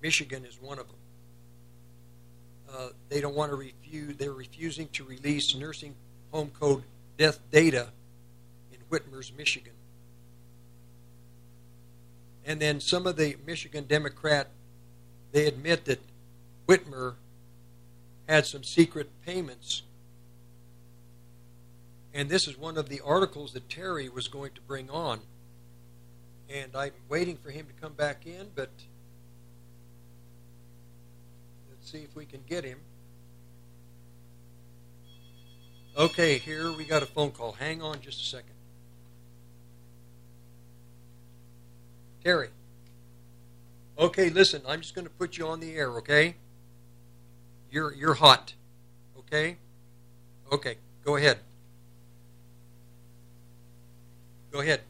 Michigan 0.02 0.44
is 0.44 0.60
one 0.60 0.78
of 0.78 0.86
them. 0.86 0.96
Uh, 2.72 2.88
they 3.08 3.20
don't 3.20 3.34
want 3.34 3.50
to 3.50 3.56
refuse, 3.56 4.16
they're 4.16 4.32
refusing 4.32 4.88
to 4.88 5.04
release 5.04 5.54
nursing 5.54 5.94
home 6.30 6.50
code 6.58 6.84
death 7.18 7.40
data 7.50 7.88
in 8.72 8.78
Whitmer's, 8.90 9.32
Michigan. 9.36 9.72
And 12.44 12.60
then 12.60 12.80
some 12.80 13.06
of 13.06 13.16
the 13.16 13.36
Michigan 13.46 13.84
Democrat, 13.86 14.48
they 15.32 15.46
admit 15.46 15.84
that 15.86 16.00
Whitmer 16.68 17.14
had 18.28 18.46
some 18.46 18.62
secret 18.62 19.08
payments. 19.26 19.82
And 22.14 22.28
this 22.28 22.48
is 22.48 22.56
one 22.56 22.76
of 22.78 22.88
the 22.88 23.00
articles 23.04 23.52
that 23.52 23.68
Terry 23.68 24.08
was 24.08 24.28
going 24.28 24.52
to 24.52 24.60
bring 24.62 24.88
on. 24.88 25.20
And 26.52 26.74
I'm 26.74 26.92
waiting 27.08 27.36
for 27.36 27.50
him 27.50 27.66
to 27.66 27.72
come 27.80 27.92
back 27.92 28.26
in, 28.26 28.48
but 28.56 28.70
let's 31.70 31.90
see 31.90 31.98
if 31.98 32.16
we 32.16 32.24
can 32.24 32.40
get 32.48 32.64
him. 32.64 32.78
Okay, 35.96 36.38
here 36.38 36.72
we 36.72 36.84
got 36.84 37.02
a 37.04 37.06
phone 37.06 37.30
call. 37.30 37.52
Hang 37.52 37.82
on 37.82 38.00
just 38.00 38.20
a 38.20 38.24
second. 38.24 38.54
Terry. 42.24 42.48
Okay, 43.98 44.28
listen, 44.30 44.62
I'm 44.66 44.80
just 44.80 44.94
going 44.94 45.06
to 45.06 45.12
put 45.12 45.38
you 45.38 45.46
on 45.46 45.60
the 45.60 45.74
air, 45.74 45.90
okay? 45.98 46.34
You're 47.70 47.94
you're 47.94 48.14
hot. 48.14 48.54
Okay? 49.18 49.56
Okay, 50.50 50.76
go 51.04 51.16
ahead. 51.16 51.38
Go 54.50 54.60
ahead. 54.60 54.80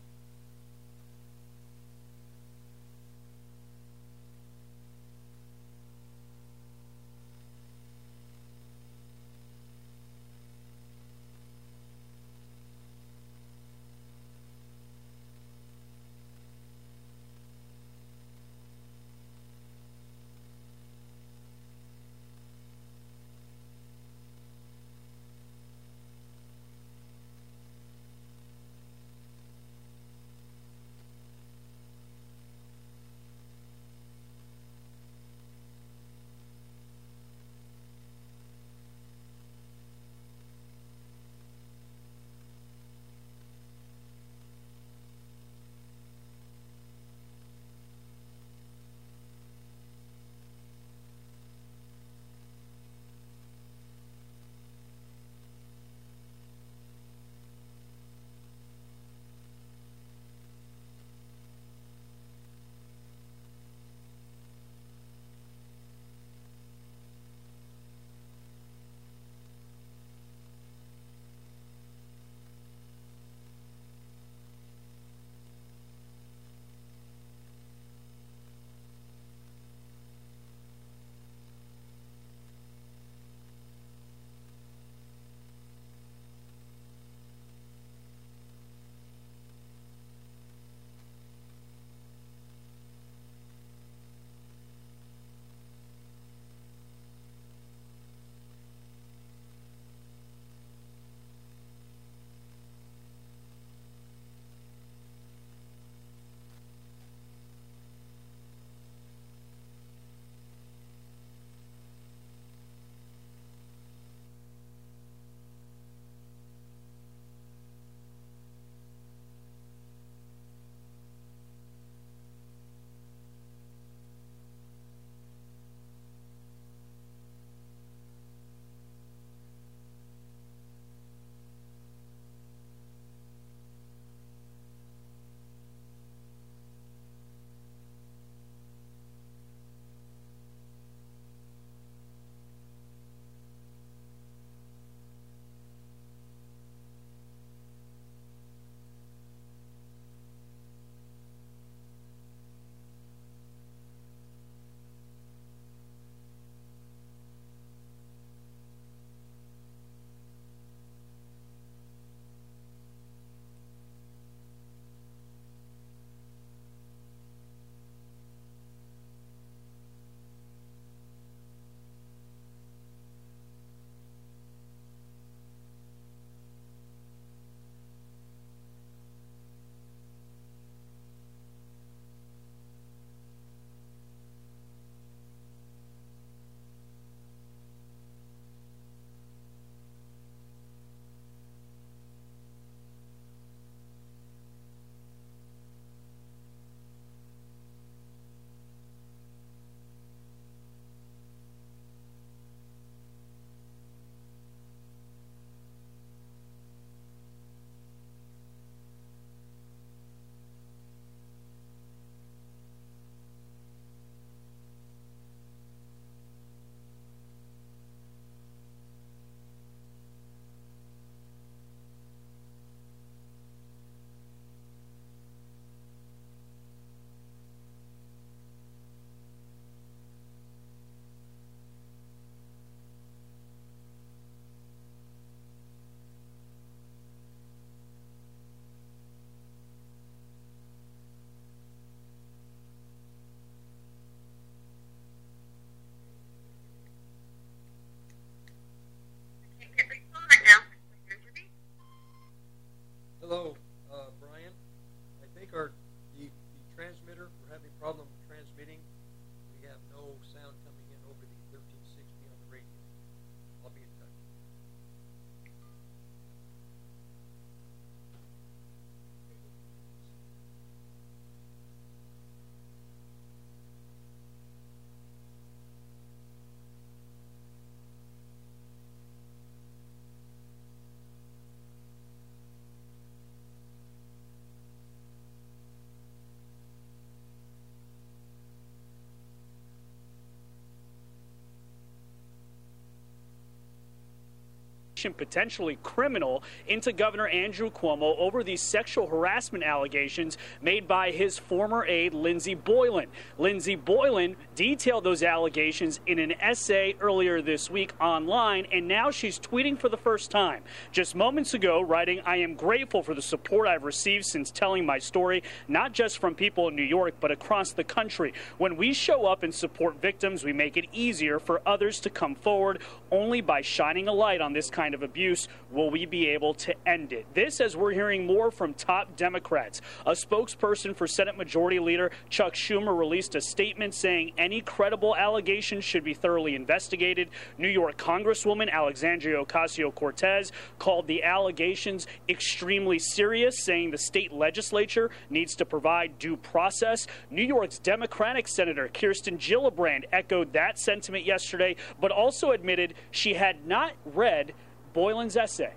Potentially 295.09 295.79
criminal 295.83 296.43
into 296.69 296.93
Governor 296.93 297.29
Andrew 297.29 297.71
Cuomo 297.71 298.17
over 298.19 298.45
these 298.45 298.61
sexual 298.61 299.07
harassment 299.07 299.65
allegations 299.65 300.37
made 300.61 300.87
by 300.87 301.11
his 301.11 301.39
former 301.39 301.87
aide, 301.87 302.15
Lindsey 302.15 302.55
Boylan. 302.55 303.09
Lindsey 303.39 303.77
Boylan 303.77 304.37
detailed 304.55 305.05
those 305.05 305.23
allegations 305.23 306.01
in 306.07 306.19
an 306.19 306.33
essay 306.41 306.95
earlier 307.01 307.41
this 307.41 307.71
week 307.71 307.93
online, 308.01 308.67
and 308.73 308.87
now 308.87 309.11
she's 309.11 309.39
tweeting 309.39 309.79
for 309.79 309.89
the 309.89 309.97
first 309.97 310.31
time. 310.31 310.63
Just 310.93 311.15
moments 311.15 311.55
ago, 311.55 311.81
writing, 311.81 312.21
I 312.27 312.37
am 312.37 312.55
grateful 312.55 313.03
for 313.03 313.15
the 313.15 313.23
support 313.23 313.67
I've 313.67 313.85
received 313.85 314.27
since 314.27 314.51
telling 314.51 314.85
my 314.85 314.99
story, 314.99 315.43
not 315.69 315.93
just 315.93 316.19
from 316.19 316.35
people 316.35 316.69
in 316.69 316.77
New 316.77 316.83
York, 316.83 317.15
but 317.21 317.31
across 317.31 317.73
the 317.73 317.85
country. 317.85 318.35
When 318.59 318.77
we 318.77 318.93
show 318.93 319.27
up 319.27 319.43
and 319.43 319.55
support 319.55 320.01
victims, 320.01 320.45
we 320.45 320.53
make 320.53 320.77
it 320.77 320.87
easier 320.93 321.39
for 321.39 321.63
others 321.65 322.01
to 322.01 322.11
come 322.11 322.35
forward. 322.35 322.81
Only 323.11 323.41
by 323.41 323.63
shining 323.63 324.09
a 324.09 324.13
light 324.13 324.41
on 324.41 324.53
this 324.53 324.71
kind 324.71 324.90
of 324.95 325.03
abuse 325.03 325.49
will 325.71 325.91
we 325.91 326.07
be 326.07 326.29
able 326.29 326.55
to 326.55 326.75
end 326.87 327.13
it. 327.13 327.27
This, 327.35 327.61
as 327.61 327.77
we're 327.77 327.93
hearing 327.93 328.27
more 328.27 328.51
from 328.51 328.75
top 328.75 329.17
Democrats. 329.17 329.81
A 330.07 330.13
spokesperson 330.13 330.95
for 330.97 331.07
Senate 331.07 331.37
Majority 331.37 331.79
Leader 331.79 332.11
Chuck 332.29 332.55
Schumer 332.55 332.97
released 332.97 333.35
a 333.35 333.41
statement 333.41 333.95
saying 333.95 334.33
any 334.39 334.61
credible 334.61 335.17
allegations 335.17 335.85
should 335.85 336.05
be 336.05 336.15
thoroughly 336.15 336.55
investigated. 336.55 337.29
New 337.59 337.69
York 337.69 337.97
Congresswoman 337.97 338.71
Alexandria 338.71 339.43
Ocasio 339.45 339.95
Cortez 339.95 340.53
called 340.79 341.07
the 341.07 341.23
allegations 341.23 342.07
extremely 342.29 342.99
serious, 342.99 343.65
saying 343.65 343.91
the 343.91 343.99
state 343.99 344.33
legislature 344.33 345.11
needs 345.29 345.55
to 345.57 345.65
provide 345.65 346.19
due 346.19 346.37
process. 346.37 347.07
New 347.31 347.45
York's 347.45 347.79
Democratic 347.79 348.49
Senator 348.49 348.89
Kirsten 348.93 349.39
Gillibrand 349.39 350.05
echoed 350.13 350.53
that 350.53 350.79
sentiment 350.79 351.25
yesterday, 351.25 351.77
but 352.01 352.11
also 352.11 352.53
admitted 352.53 352.95
she 353.11 353.35
had 353.35 353.67
not 353.67 353.93
read 354.05 354.53
Boylan's 354.93 355.37
essay. 355.37 355.73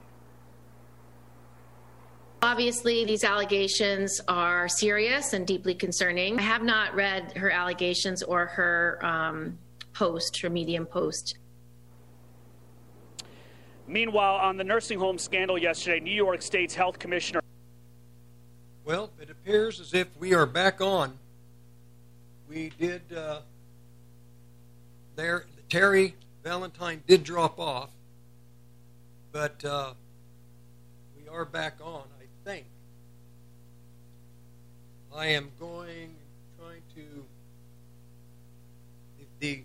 Obviously, 2.42 3.06
these 3.06 3.24
allegations 3.24 4.20
are 4.28 4.68
serious 4.68 5.32
and 5.32 5.48
deeply 5.48 5.74
concerning. 5.74 6.38
I 6.38 6.42
have 6.42 6.62
not 6.62 6.94
read 6.94 7.38
her 7.38 7.50
allegations 7.50 8.22
or 8.22 8.48
her 8.48 9.00
um, 9.02 9.58
post, 9.94 10.42
her 10.42 10.50
Medium 10.50 10.86
post. 10.86 11.38
Meanwhile, 13.88 14.36
on 14.36 14.58
the 14.58 14.64
nursing 14.64 15.00
home 15.00 15.18
scandal 15.18 15.58
yesterday, 15.58 16.00
New 16.00 16.12
York 16.12 16.42
State's 16.42 16.76
health 16.76 17.00
commissioner. 17.00 17.42
Well, 18.86 19.12
it 19.22 19.30
appears 19.30 19.80
as 19.80 19.94
if 19.94 20.08
we 20.18 20.34
are 20.34 20.46
back 20.46 20.82
on. 20.82 21.18
We 22.50 22.72
did. 22.78 23.02
Uh, 23.16 23.40
there, 25.16 25.46
Terry 25.70 26.16
Valentine 26.44 27.04
did 27.08 27.24
drop 27.24 27.60
off, 27.60 27.90
but 29.34 29.66
uh, 29.66 29.94
we 31.18 31.28
are 31.28 31.44
back 31.44 31.80
on. 31.84 32.04
I 32.22 32.26
think. 32.48 32.68
I 35.14 35.28
am 35.28 35.52
going, 35.60 36.16
trying 36.58 36.82
to. 36.96 37.26
The 39.40 39.64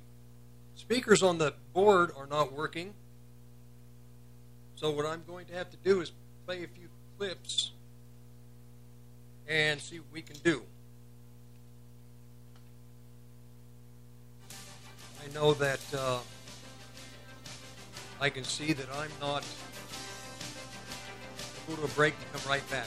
speakers 0.74 1.22
on 1.22 1.38
the 1.38 1.54
board 1.72 2.10
are 2.16 2.26
not 2.26 2.52
working, 2.52 2.94
so 4.74 4.90
what 4.90 5.06
I'm 5.06 5.22
going 5.26 5.46
to 5.46 5.54
have 5.54 5.70
to 5.70 5.76
do 5.76 6.00
is 6.00 6.10
play 6.46 6.64
a 6.64 6.66
few 6.66 6.88
clips 7.16 7.70
and 9.46 9.80
see 9.80 10.00
what 10.00 10.12
we 10.12 10.22
can 10.22 10.36
do. 10.42 10.62
I 14.50 15.32
know 15.34 15.54
that 15.54 15.80
uh, 15.96 16.18
I 18.20 18.30
can 18.30 18.42
see 18.42 18.72
that 18.72 18.88
I'm 18.96 19.10
not. 19.20 19.44
Go 21.68 21.76
to 21.76 21.84
a 21.84 21.88
break 21.88 22.14
and 22.14 22.32
come 22.32 22.50
right 22.50 22.68
back. 22.70 22.86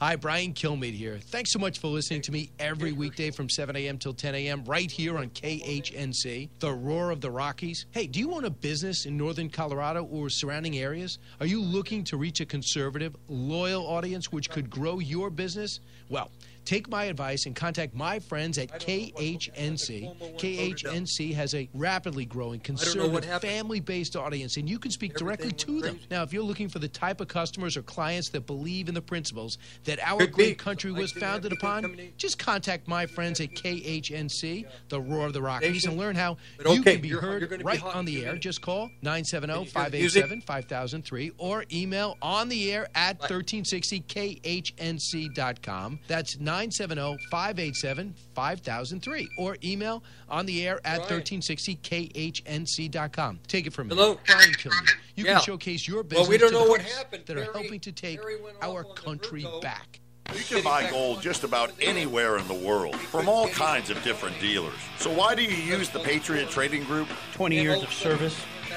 Hi, 0.02 0.18
Brian 0.18 0.52
Kilmeade 0.54 0.94
here. 0.94 1.20
Thanks 1.20 1.54
so 1.54 1.60
much 1.60 1.80
for 1.80 1.88
listening 1.88 2.22
to 2.24 2.32
me 2.34 2.50
every 2.60 2.92
weekday 2.92 3.32
from 3.32 3.50
7 3.50 3.78
a.m. 3.78 3.98
till 3.98 4.14
10 4.14 4.36
a.m. 4.36 4.66
right 4.66 4.92
here 4.92 5.18
on 5.18 5.30
KHNC, 5.30 6.50
the 6.60 6.74
roar 6.74 7.12
of 7.12 7.22
the 7.22 7.32
Rockies. 7.32 7.86
Hey, 7.92 8.06
do 8.06 8.20
you 8.20 8.34
own 8.34 8.44
a 8.44 8.50
business 8.50 9.06
in 9.06 9.16
northern 9.16 9.50
Colorado 9.50 10.04
or 10.04 10.30
surrounding 10.30 10.78
areas? 10.78 11.18
Are 11.40 11.46
you 11.46 11.62
looking 11.62 12.04
to 12.06 12.18
reach 12.18 12.42
a 12.42 12.46
conservative, 12.46 13.16
loyal 13.30 13.88
audience 13.88 14.34
which 14.34 14.50
could 14.50 14.70
grow 14.70 15.00
your 15.00 15.30
business? 15.30 15.80
Well, 16.10 16.30
Take 16.66 16.90
my 16.90 17.06
advice 17.06 17.46
and 17.46 17.56
contact 17.56 17.94
my 17.94 18.20
friends 18.20 18.58
at 18.58 18.70
KHNC. 18.80 20.38
KHNC 20.38 21.34
has 21.36 21.54
a 21.54 21.70
rapidly 21.74 22.26
growing 22.26 22.60
conservative, 22.60 23.40
family 23.42 23.80
based 23.80 24.16
audience, 24.16 24.58
and 24.58 24.68
you 24.68 24.80
can 24.80 24.90
speak 24.92 25.16
directly 25.16 25.52
to 25.52 25.82
them. 25.82 26.00
Now, 26.10 26.24
if 26.24 26.34
you're 26.34 26.42
looking 26.44 26.68
for 26.68 26.80
the 26.80 26.88
type 26.88 27.22
of 27.22 27.28
customers 27.28 27.78
or 27.78 27.84
clients 27.84 28.30
that 28.30 28.48
believe 28.48 28.90
in 28.90 28.96
the 28.96 29.02
principles 29.02 29.60
that 29.84 30.00
our 30.02 30.26
great 30.26 30.58
country 30.58 30.92
was 30.92 31.12
founded 31.12 31.54
upon, 31.54 31.98
just 32.18 32.40
contact 32.40 32.88
my 32.88 33.06
friends 33.06 33.40
at 33.40 33.52
KHNC, 33.52 34.66
the 34.90 35.00
Roar 35.00 35.28
of 35.28 35.34
the 35.34 35.42
Rockies, 35.42 35.86
and 35.86 35.98
learn 35.98 36.16
how 36.16 36.38
you 36.68 36.82
can 36.82 37.00
be 37.02 37.10
heard 37.10 37.48
be 37.50 37.58
right 37.64 37.84
on 37.84 38.06
the 38.06 38.22
air. 38.22 38.28
minute. 38.30 38.42
Just 38.42 38.62
call 38.62 38.90
970 39.02 39.54
Can 39.54 39.64
you 39.64 39.70
hear 39.70 39.90
the 39.90 40.00
music? 40.00 40.24
587 40.24 40.42
5003 40.42 41.32
or 41.38 41.66
email 41.72 42.18
on 42.22 42.50
the 42.50 42.72
air 42.72 42.88
at 42.96 43.20
1360khnc.com. 43.22 46.00
That's 46.08 46.40
970 46.56 47.18
587 47.30 48.16
5003 48.34 49.28
or 49.40 49.58
email 49.64 50.02
on 50.30 50.46
the 50.46 50.66
air 50.66 50.80
at 50.86 51.02
1360khnc.com. 51.02 53.40
Take 53.48 53.68
it 53.68 53.74
from 53.74 53.90
me. 53.90 53.96
Hello? 53.96 54.18
Brian 54.26 54.54
Kilmeade. 54.54 54.90
You 55.16 55.26
Yeah. 55.26 55.34
can 55.34 55.42
showcase 55.44 55.86
your 55.88 56.04
business 56.04 56.22
Well, 56.22 56.30
we 56.32 56.38
don't 56.38 56.54
to 56.54 56.60
know 56.60 56.64
what 56.66 56.82
happened. 56.82 57.26
that 57.26 57.36
are 57.38 57.52
helping 57.52 57.82
to 57.82 57.92
take 57.92 58.20
our 58.62 58.86
country 58.86 59.46
back. 59.62 60.00
You 60.34 60.42
can 60.44 60.64
buy 60.64 60.90
gold 60.90 61.22
just 61.22 61.44
about 61.44 61.72
anywhere 61.82 62.38
in 62.38 62.48
the 62.48 62.54
world 62.54 62.96
from 62.96 63.28
all 63.28 63.50
kinds 63.50 63.90
of 63.90 64.02
different 64.04 64.40
dealers. 64.40 64.74
So 64.98 65.12
why 65.12 65.36
do 65.36 65.44
you 65.44 65.56
use 65.78 65.90
the 65.90 66.00
Patriot 66.00 66.50
Trading 66.50 66.86
Group? 66.86 67.10
20 67.34 67.62
years 67.62 67.84
of 67.84 67.92
service, 67.94 68.36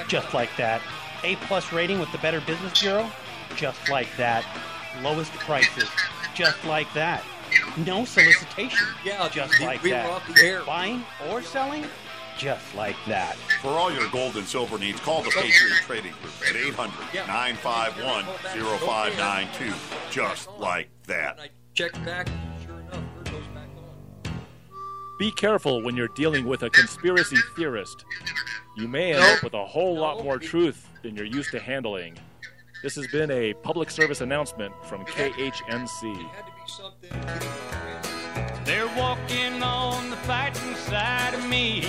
just 0.08 0.34
like 0.34 0.50
that. 0.56 0.82
A 1.22 1.36
plus 1.46 1.72
rating 1.72 2.00
with 2.00 2.10
the 2.12 2.18
Better 2.18 2.40
Business 2.40 2.80
Bureau, 2.80 3.08
just 3.56 3.88
like 3.88 4.08
that. 4.16 4.44
Lowest 5.02 5.32
prices, 5.34 5.88
just 6.34 6.62
like 6.64 6.92
that. 6.94 7.22
No 7.78 8.04
solicitation, 8.04 8.86
Yeah, 9.04 9.28
just 9.28 9.58
we- 9.58 9.66
like 9.66 9.82
we 9.82 9.90
that. 9.90 10.06
off 10.10 10.26
the 10.34 10.42
air. 10.42 10.62
Buying 10.64 11.04
or 11.28 11.42
selling, 11.42 11.84
just 12.38 12.74
like 12.74 12.96
that. 13.06 13.36
For 13.62 13.68
all 13.68 13.92
your 13.92 14.08
gold 14.10 14.36
and 14.36 14.46
silver 14.46 14.78
needs, 14.78 15.00
call 15.00 15.22
the 15.22 15.30
Patriot 15.30 15.74
Trading 15.82 16.12
Group 16.22 16.32
at 16.48 16.56
800 16.56 17.26
951 17.26 18.24
0592. 18.78 19.72
Just 20.10 20.48
like 20.58 20.88
that. 21.06 21.50
Check 21.74 21.92
back. 22.04 22.28
Sure 22.66 22.78
enough, 22.80 23.02
Virgo's 23.16 23.46
back 23.54 23.68
on. 24.24 24.40
Be 25.18 25.30
careful 25.32 25.82
when 25.82 25.96
you're 25.96 26.08
dealing 26.14 26.46
with 26.46 26.62
a 26.62 26.70
conspiracy 26.70 27.36
theorist. 27.56 28.04
You 28.76 28.86
may 28.88 29.12
end 29.14 29.22
up 29.22 29.42
with 29.42 29.54
a 29.54 29.64
whole 29.66 29.96
lot 29.98 30.22
more 30.22 30.38
truth 30.38 30.88
than 31.02 31.16
you're 31.16 31.24
used 31.26 31.50
to 31.52 31.58
handling. 31.60 32.16
This 32.82 32.94
has 32.94 33.08
been 33.08 33.28
a 33.32 33.54
public 33.54 33.90
service 33.90 34.20
announcement 34.20 34.72
from 34.86 35.04
KHNC. 35.06 36.30
They're 38.66 38.86
walking 38.88 39.62
on 39.62 40.10
the 40.10 40.16
fighting 40.16 40.74
side 40.74 41.32
of 41.32 41.48
me. 41.48 41.86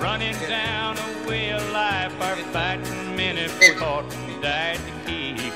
Running 0.00 0.34
down 0.48 0.98
a 0.98 1.28
way 1.28 1.52
of 1.52 1.62
life 1.70 2.20
our 2.20 2.34
fighting 2.52 3.14
men 3.14 3.36
have 3.36 3.52
fought 3.78 4.12
and 4.12 4.42
died 4.42 4.78
to 4.78 4.92
keep. 5.06 5.52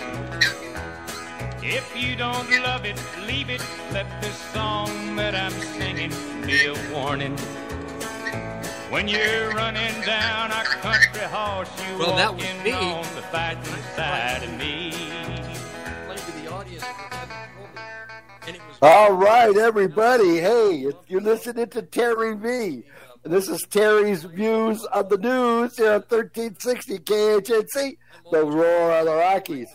If 1.63 1.93
you 1.97 2.15
don't 2.15 2.49
love 2.63 2.85
it, 2.85 3.03
leave 3.27 3.51
it. 3.51 3.63
Let 3.93 4.07
this 4.23 4.37
song 4.53 5.17
that 5.17 5.35
I'm 5.35 5.53
singing 5.53 6.13
be 6.47 6.67
a 6.67 6.75
warning. 6.93 7.37
When 8.89 9.09
you're 9.09 9.51
running 9.51 10.01
down 10.03 10.53
our 10.53 10.65
country 10.65 11.23
horse, 11.23 11.71
you 11.91 11.99
Well, 11.99 12.17
that 12.17 12.35
was 12.35 12.45
walking 12.45 12.75
on 12.75 13.15
the 13.17 13.23
fighting 13.23 13.83
side 13.97 14.45
of 14.45 14.57
me. 14.57 15.40
All 18.83 19.13
right, 19.13 19.55
everybody. 19.57 20.39
Hey, 20.39 20.87
you're 21.09 21.21
listening 21.21 21.69
to 21.69 21.83
Terry 21.83 22.35
V. 22.35 22.85
This 23.25 23.49
is 23.49 23.63
Terry's 23.69 24.25
views 24.25 24.85
of 24.87 25.09
the 25.11 25.19
news 25.19 25.77
here 25.77 25.93
on 25.93 26.01
1360 26.09 26.99
KHNC, 27.01 27.99
the 28.33 28.45
Roar 28.45 28.93
of 29.01 29.05
the 29.07 29.15
Rockies. 29.15 29.69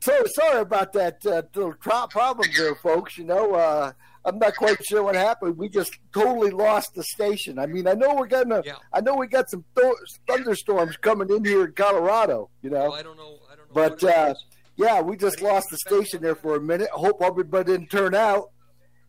So 0.00 0.22
sorry 0.26 0.60
about 0.60 0.92
that 0.92 1.16
uh, 1.26 1.42
little 1.54 1.74
tro- 1.74 2.06
problem 2.08 2.48
there, 2.56 2.74
folks. 2.76 3.16
You 3.18 3.24
know, 3.24 3.54
uh, 3.54 3.92
I'm 4.24 4.38
not 4.38 4.54
quite 4.54 4.84
sure 4.86 5.02
what 5.02 5.14
happened. 5.14 5.56
We 5.56 5.68
just 5.68 5.98
totally 6.12 6.50
lost 6.50 6.94
the 6.94 7.02
station. 7.02 7.58
I 7.58 7.66
mean, 7.66 7.86
I 7.88 7.94
know 7.94 8.14
we're 8.14 8.26
gonna, 8.26 8.62
I 8.92 9.00
know 9.00 9.16
we 9.16 9.26
got 9.26 9.50
some 9.50 9.64
th- 9.76 9.94
thunderstorms 10.28 10.96
coming 10.98 11.30
in 11.30 11.44
here 11.44 11.64
in 11.64 11.72
Colorado. 11.72 12.50
You 12.62 12.70
know, 12.70 12.92
I 12.92 13.02
don't 13.02 13.16
know. 13.16 13.38
I 13.50 13.56
don't 13.56 13.68
know. 13.68 13.72
but 13.74 14.04
uh, 14.04 14.34
yeah, 14.76 15.00
we 15.00 15.16
just 15.16 15.40
lost 15.40 15.70
the 15.70 15.76
station 15.78 16.22
there 16.22 16.34
for 16.34 16.56
a 16.56 16.60
minute. 16.60 16.88
Hope 16.90 17.22
everybody 17.22 17.72
didn't 17.72 17.90
turn 17.90 18.14
out. 18.14 18.50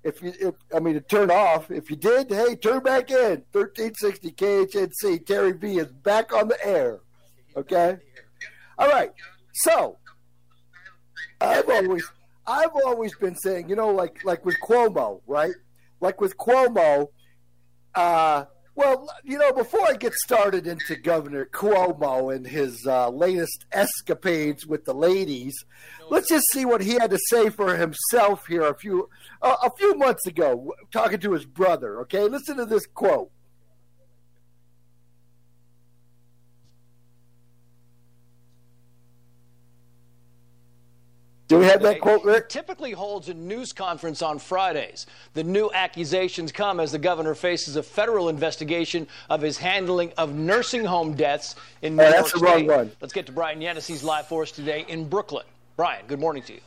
If 0.04 0.22
you, 0.22 0.34
if, 0.40 0.54
I 0.74 0.80
mean, 0.80 1.00
turn 1.02 1.32
off. 1.32 1.72
If 1.72 1.90
you 1.90 1.96
did, 1.96 2.30
hey, 2.30 2.56
turn 2.56 2.84
back 2.84 3.10
in. 3.10 3.44
1360 3.52 4.32
KHNC. 4.34 5.26
Terry 5.26 5.54
V 5.54 5.80
is 5.80 5.92
back 5.92 6.32
on 6.32 6.48
the 6.48 6.64
air. 6.64 7.00
Okay. 7.58 7.98
All 8.78 8.90
right. 8.90 9.12
So 9.54 9.98
I've 11.42 11.68
always, 11.68 12.08
I've 12.46 12.76
always 12.86 13.16
been 13.16 13.36
saying, 13.36 13.68
you 13.68 13.76
know, 13.76 13.90
like 13.90 14.24
like 14.24 14.46
with 14.46 14.58
Cuomo, 14.64 15.22
right? 15.26 15.56
Like 16.02 16.22
with 16.22 16.38
Cuomo. 16.38 17.08
Uh, 17.96 18.46
well, 18.76 19.10
you 19.24 19.38
know, 19.38 19.54
before 19.54 19.88
I 19.88 19.94
get 19.94 20.14
started 20.14 20.68
into 20.68 20.96
Governor 20.96 21.46
Cuomo 21.46 22.36
and 22.36 22.46
his 22.46 22.86
uh, 22.86 23.10
latest 23.10 23.66
escapades 23.72 24.66
with 24.66 24.84
the 24.84 24.94
ladies, 24.94 25.56
let's 26.10 26.30
just 26.30 26.46
see 26.52 26.66
what 26.66 26.82
he 26.82 26.94
had 26.94 27.10
to 27.12 27.20
say 27.30 27.50
for 27.50 27.78
himself 27.78 28.48
here 28.48 28.64
a 28.64 28.78
few 28.78 29.10
uh, 29.42 29.56
a 29.64 29.72
few 29.78 29.96
months 29.96 30.28
ago, 30.28 30.74
talking 30.92 31.20
to 31.20 31.32
his 31.32 31.46
brother. 31.46 32.02
Okay, 32.02 32.24
listen 32.28 32.58
to 32.58 32.66
this 32.66 32.86
quote. 32.86 33.32
Do 41.48 41.60
we 41.60 41.66
have 41.66 41.82
that 41.84 42.02
quote, 42.02 42.24
Rick? 42.24 42.50
typically 42.50 42.92
holds 42.92 43.30
a 43.30 43.34
news 43.36 43.72
conference 43.72 44.24
on 44.24 44.40
Fridays. 44.40 45.06
The 45.36 45.44
new 45.44 45.70
accusations 45.74 46.52
come 46.52 46.80
as 46.80 46.92
the 46.92 46.98
governor 46.98 47.36
faces 47.36 47.76
a 47.76 47.84
federal 47.84 48.30
investigation 48.30 49.08
of 49.30 49.42
his 49.42 49.58
handling 49.58 50.12
of 50.18 50.34
nursing 50.34 50.84
home 50.86 51.14
deaths 51.14 51.56
in 51.84 52.00
oh, 52.00 52.04
New 52.04 52.04
Oh, 52.04 52.10
York 52.10 52.16
that's 52.18 52.34
the 52.34 52.40
wrong 52.40 52.68
one. 52.68 52.92
Let's 53.00 53.14
get 53.14 53.28
to 53.28 53.32
Brian 53.32 53.60
Llenas. 53.60 53.86
He's 53.86 54.04
live 54.04 54.28
for 54.28 54.42
us 54.42 54.52
today 54.52 54.86
in 54.88 55.08
Brooklyn. 55.08 55.46
Brian, 55.78 56.06
good 56.08 56.20
morning 56.20 56.42
to 56.44 56.54
you. 56.54 56.62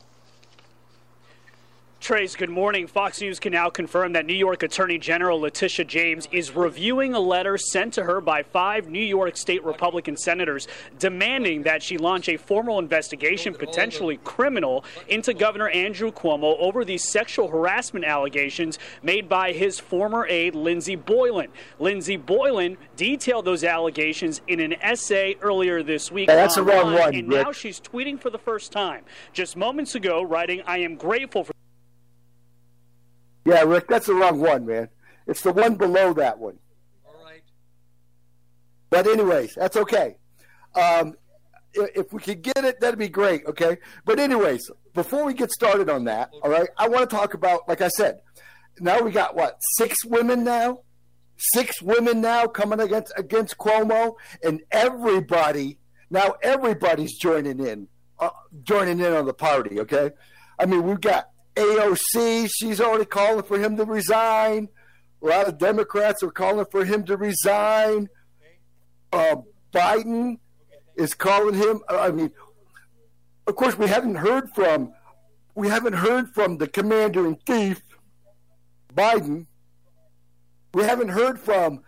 Trace, 1.99 2.37
good 2.37 2.49
morning. 2.49 2.87
Fox 2.87 3.19
News 3.19 3.41
can 3.41 3.51
now 3.51 3.69
confirm 3.69 4.13
that 4.13 4.25
New 4.25 4.33
York 4.33 4.63
Attorney 4.63 4.97
General 4.97 5.41
Letitia 5.41 5.83
James 5.83 6.29
is 6.31 6.55
reviewing 6.55 7.13
a 7.13 7.19
letter 7.19 7.57
sent 7.57 7.93
to 7.95 8.03
her 8.03 8.21
by 8.21 8.41
five 8.41 8.87
New 8.87 9.03
York 9.03 9.35
State 9.35 9.63
Republican 9.65 10.15
senators 10.15 10.67
demanding 10.97 11.63
that 11.63 11.83
she 11.83 11.97
launch 11.97 12.29
a 12.29 12.37
formal 12.37 12.79
investigation, 12.79 13.53
potentially 13.53 14.17
criminal, 14.23 14.85
into 15.09 15.33
Governor 15.33 15.67
Andrew 15.69 16.09
Cuomo 16.09 16.57
over 16.57 16.85
the 16.85 16.97
sexual 16.97 17.49
harassment 17.49 18.05
allegations 18.05 18.79
made 19.03 19.27
by 19.27 19.51
his 19.51 19.77
former 19.77 20.25
aide, 20.27 20.55
Lindsey 20.55 20.95
Boylan. 20.95 21.49
Lindsey 21.79 22.15
Boylan 22.15 22.77
detailed 22.95 23.43
those 23.43 23.65
allegations 23.65 24.41
in 24.47 24.61
an 24.61 24.73
essay 24.81 25.35
earlier 25.41 25.83
this 25.83 26.11
week. 26.13 26.27
That's 26.27 26.55
the 26.55 26.63
wrong 26.63 26.87
online, 26.87 26.99
one, 26.99 27.15
And 27.15 27.29
Rick. 27.29 27.43
now 27.45 27.51
she's 27.51 27.81
tweeting 27.81 28.19
for 28.19 28.29
the 28.29 28.39
first 28.39 28.71
time. 28.71 29.03
Just 29.33 29.57
moments 29.57 29.95
ago, 29.95 30.23
writing, 30.23 30.63
I 30.65 30.77
am 30.77 30.95
grateful 30.95 31.43
for. 31.43 31.51
Yeah, 33.49 33.63
Rick, 33.63 33.87
that's 33.87 34.05
the 34.05 34.13
wrong 34.13 34.39
one, 34.39 34.67
man. 34.67 34.89
It's 35.25 35.41
the 35.41 35.51
one 35.51 35.73
below 35.73 36.13
that 36.13 36.37
one. 36.37 36.59
All 37.03 37.15
right. 37.25 37.41
But 38.91 39.07
anyways, 39.07 39.55
that's 39.55 39.75
okay. 39.75 40.17
Um, 40.75 41.15
if 41.73 42.13
we 42.13 42.21
could 42.21 42.43
get 42.43 42.63
it, 42.63 42.79
that'd 42.79 42.99
be 42.99 43.09
great. 43.09 43.47
Okay. 43.47 43.77
But 44.05 44.19
anyways, 44.19 44.69
before 44.93 45.25
we 45.25 45.33
get 45.33 45.51
started 45.51 45.89
on 45.89 46.03
that, 46.03 46.29
all 46.43 46.51
right, 46.51 46.69
I 46.77 46.89
want 46.89 47.09
to 47.09 47.15
talk 47.15 47.33
about, 47.33 47.67
like 47.67 47.81
I 47.81 47.87
said, 47.87 48.19
now 48.79 49.01
we 49.01 49.09
got 49.09 49.35
what 49.35 49.57
six 49.77 50.05
women 50.05 50.43
now, 50.43 50.81
six 51.37 51.81
women 51.81 52.21
now 52.21 52.45
coming 52.45 52.79
against 52.79 53.11
against 53.17 53.57
Cuomo, 53.57 54.13
and 54.43 54.61
everybody 54.71 55.79
now 56.11 56.35
everybody's 56.43 57.17
joining 57.17 57.65
in, 57.65 57.87
uh, 58.19 58.29
joining 58.61 58.99
in 58.99 59.11
on 59.11 59.25
the 59.25 59.33
party. 59.33 59.79
Okay. 59.79 60.11
I 60.59 60.67
mean, 60.67 60.83
we've 60.83 61.01
got 61.01 61.29
AOC. 61.55 62.49
She's 62.53 62.79
already 62.79 63.05
calling 63.05 63.43
for 63.43 63.59
him 63.59 63.77
to 63.77 63.85
resign. 63.85 64.69
A 65.21 65.25
lot 65.25 65.47
of 65.47 65.57
Democrats 65.57 66.23
are 66.23 66.31
calling 66.31 66.65
for 66.71 66.85
him 66.85 67.03
to 67.05 67.17
resign 67.17 68.09
uh, 69.11 69.37
Biden 69.73 70.39
is 70.95 71.13
calling 71.13 71.55
him. 71.55 71.81
I 71.89 72.11
mean, 72.11 72.31
of 73.47 73.55
course, 73.55 73.77
we 73.77 73.87
haven't 73.87 74.15
heard 74.15 74.49
from 74.53 74.93
we 75.55 75.67
haven't 75.67 75.93
heard 75.93 76.29
from 76.29 76.57
the 76.57 76.67
commander 76.67 77.27
in 77.27 77.37
chief, 77.47 77.81
Biden. 78.95 79.47
We 80.73 80.83
haven't 80.83 81.09
heard 81.09 81.39
from 81.39 81.81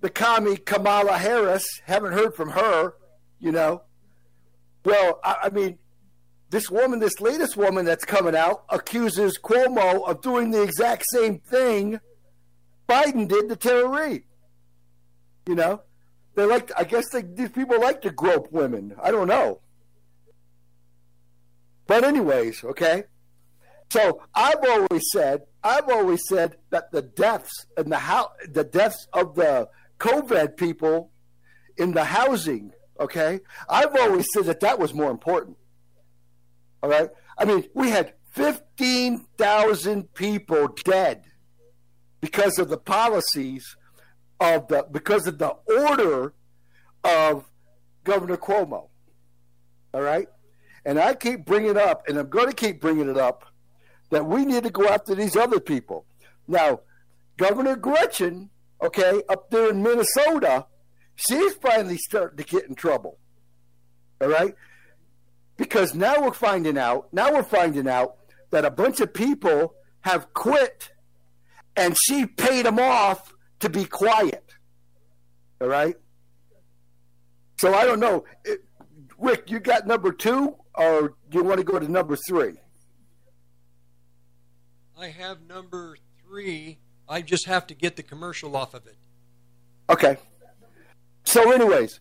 the 0.00 0.10
commie 0.10 0.56
Kamala 0.56 1.18
Harris. 1.18 1.64
Haven't 1.84 2.12
heard 2.12 2.34
from 2.34 2.50
her. 2.50 2.94
You 3.38 3.52
know. 3.52 3.82
Well, 4.84 5.20
I, 5.22 5.36
I 5.44 5.50
mean, 5.50 5.78
this 6.52 6.70
woman, 6.70 6.98
this 6.98 7.18
latest 7.18 7.56
woman 7.56 7.86
that's 7.86 8.04
coming 8.04 8.36
out, 8.36 8.64
accuses 8.68 9.38
Cuomo 9.42 10.06
of 10.06 10.20
doing 10.20 10.50
the 10.50 10.62
exact 10.62 11.04
same 11.10 11.38
thing 11.38 11.98
Biden 12.86 13.26
did 13.26 13.48
to 13.48 13.56
Tara 13.56 13.88
Reade. 13.88 14.24
You 15.46 15.54
know, 15.54 15.80
they 16.34 16.44
like. 16.44 16.70
I 16.76 16.84
guess 16.84 17.08
they, 17.10 17.22
these 17.22 17.50
people 17.50 17.80
like 17.80 18.02
to 18.02 18.10
grope 18.10 18.52
women. 18.52 18.94
I 19.02 19.10
don't 19.10 19.28
know. 19.28 19.60
But 21.86 22.04
anyways, 22.04 22.62
okay. 22.64 23.04
So 23.90 24.22
I've 24.34 24.62
always 24.62 25.02
said, 25.10 25.42
I've 25.64 25.88
always 25.88 26.20
said 26.28 26.56
that 26.68 26.92
the 26.92 27.02
deaths 27.02 27.66
and 27.78 27.90
the 27.90 27.98
how 27.98 28.32
the 28.46 28.64
deaths 28.64 29.08
of 29.14 29.34
the 29.36 29.68
COVID 29.98 30.58
people 30.58 31.12
in 31.78 31.92
the 31.92 32.04
housing, 32.04 32.72
okay. 33.00 33.40
I've 33.70 33.96
always 33.96 34.26
said 34.34 34.44
that 34.44 34.60
that 34.60 34.78
was 34.78 34.92
more 34.92 35.10
important. 35.10 35.56
All 36.82 36.90
right. 36.90 37.08
I 37.38 37.44
mean, 37.44 37.64
we 37.74 37.90
had 37.90 38.14
fifteen 38.30 39.26
thousand 39.36 40.14
people 40.14 40.68
dead 40.84 41.24
because 42.20 42.58
of 42.58 42.68
the 42.68 42.78
policies 42.78 43.76
of 44.40 44.68
the 44.68 44.86
because 44.90 45.26
of 45.26 45.38
the 45.38 45.54
order 45.68 46.34
of 47.04 47.50
Governor 48.04 48.36
Cuomo. 48.36 48.88
All 49.94 50.00
right, 50.00 50.26
and 50.86 50.98
I 50.98 51.14
keep 51.14 51.44
bringing 51.44 51.76
up, 51.76 52.08
and 52.08 52.16
I'm 52.16 52.30
going 52.30 52.48
to 52.48 52.54
keep 52.54 52.80
bringing 52.80 53.10
it 53.10 53.18
up, 53.18 53.44
that 54.10 54.24
we 54.24 54.44
need 54.46 54.64
to 54.64 54.70
go 54.70 54.86
after 54.88 55.14
these 55.14 55.36
other 55.36 55.60
people. 55.60 56.06
Now, 56.48 56.80
Governor 57.36 57.76
Gretchen, 57.76 58.48
okay, 58.82 59.22
up 59.28 59.50
there 59.50 59.68
in 59.70 59.82
Minnesota, 59.82 60.66
she's 61.14 61.52
finally 61.54 61.98
starting 61.98 62.38
to 62.38 62.44
get 62.44 62.64
in 62.64 62.74
trouble. 62.74 63.18
All 64.22 64.28
right, 64.28 64.54
because 65.62 65.94
now 65.94 66.20
we're 66.20 66.32
finding 66.32 66.76
out. 66.76 67.06
Now 67.12 67.32
we're 67.32 67.44
finding 67.44 67.86
out 67.88 68.16
that 68.50 68.64
a 68.64 68.70
bunch 68.70 69.00
of 69.00 69.14
people 69.14 69.74
have 70.00 70.34
quit, 70.34 70.90
and 71.76 71.96
she 71.96 72.26
paid 72.26 72.66
them 72.66 72.80
off 72.80 73.32
to 73.60 73.70
be 73.70 73.84
quiet. 73.84 74.54
All 75.60 75.68
right. 75.68 75.94
So 77.60 77.72
I 77.72 77.84
don't 77.84 78.00
know, 78.00 78.24
It- 78.44 78.64
Rick. 79.18 79.50
You 79.52 79.60
got 79.60 79.86
number 79.86 80.10
two, 80.10 80.56
or 80.74 81.14
do 81.30 81.38
you 81.38 81.44
want 81.44 81.58
to 81.58 81.64
go 81.64 81.78
to 81.78 81.88
number 81.88 82.16
three? 82.16 82.54
I 84.98 85.08
have 85.10 85.42
number 85.42 85.96
three. 86.26 86.80
I 87.08 87.22
just 87.22 87.46
have 87.46 87.68
to 87.68 87.74
get 87.74 87.94
the 87.94 88.02
commercial 88.02 88.56
off 88.56 88.74
of 88.74 88.86
it. 88.88 88.96
Okay. 89.88 90.16
So, 91.24 91.52
anyways, 91.52 92.00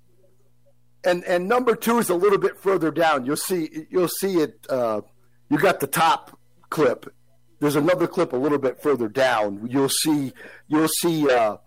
and 1.03 1.23
and 1.25 1.47
number 1.47 1.75
two 1.75 1.97
is 1.99 2.09
a 2.09 2.15
little 2.15 2.37
bit 2.37 2.57
further 2.57 2.91
down. 2.91 3.25
You'll 3.25 3.35
see 3.37 3.85
you'll 3.89 4.07
see 4.07 4.37
it. 4.37 4.65
Uh, 4.69 5.01
you 5.49 5.57
got 5.57 5.79
the 5.79 5.87
top 5.87 6.37
clip. 6.69 7.13
There's 7.59 7.75
another 7.75 8.07
clip 8.07 8.33
a 8.33 8.37
little 8.37 8.57
bit 8.57 8.81
further 8.81 9.07
down. 9.07 9.67
You'll 9.69 9.89
see 9.89 10.33
you'll 10.67 10.87
see 10.87 11.29
uh, 11.29 11.57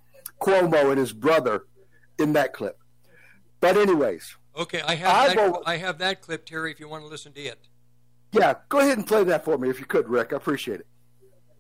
Cuomo 0.41 0.91
and 0.91 0.99
his 0.99 1.13
brother 1.13 1.65
in 2.19 2.33
that 2.35 2.53
clip. 2.53 2.79
But 3.61 3.77
anyways, 3.77 4.37
Okay, 4.57 4.81
I 4.83 4.95
have 4.95 5.35
that, 5.35 5.63
I 5.67 5.77
have 5.79 5.99
that 5.99 6.23
clip, 6.23 6.47
Terry. 6.47 6.71
If 6.71 6.79
you 6.81 6.89
want 6.89 7.03
to 7.03 7.09
listen 7.09 7.33
to 7.33 7.41
it. 7.41 7.59
yeah, 8.33 8.55
go 8.69 8.79
ahead 8.81 8.99
and 8.99 9.07
play 9.07 9.25
that 9.25 9.45
for 9.45 9.59
me 9.59 9.69
if 9.69 9.81
you 9.81 9.87
could, 9.87 10.09
Rick. 10.09 10.33
I 10.33 10.37
appreciate 10.37 10.81
it. 10.81 10.87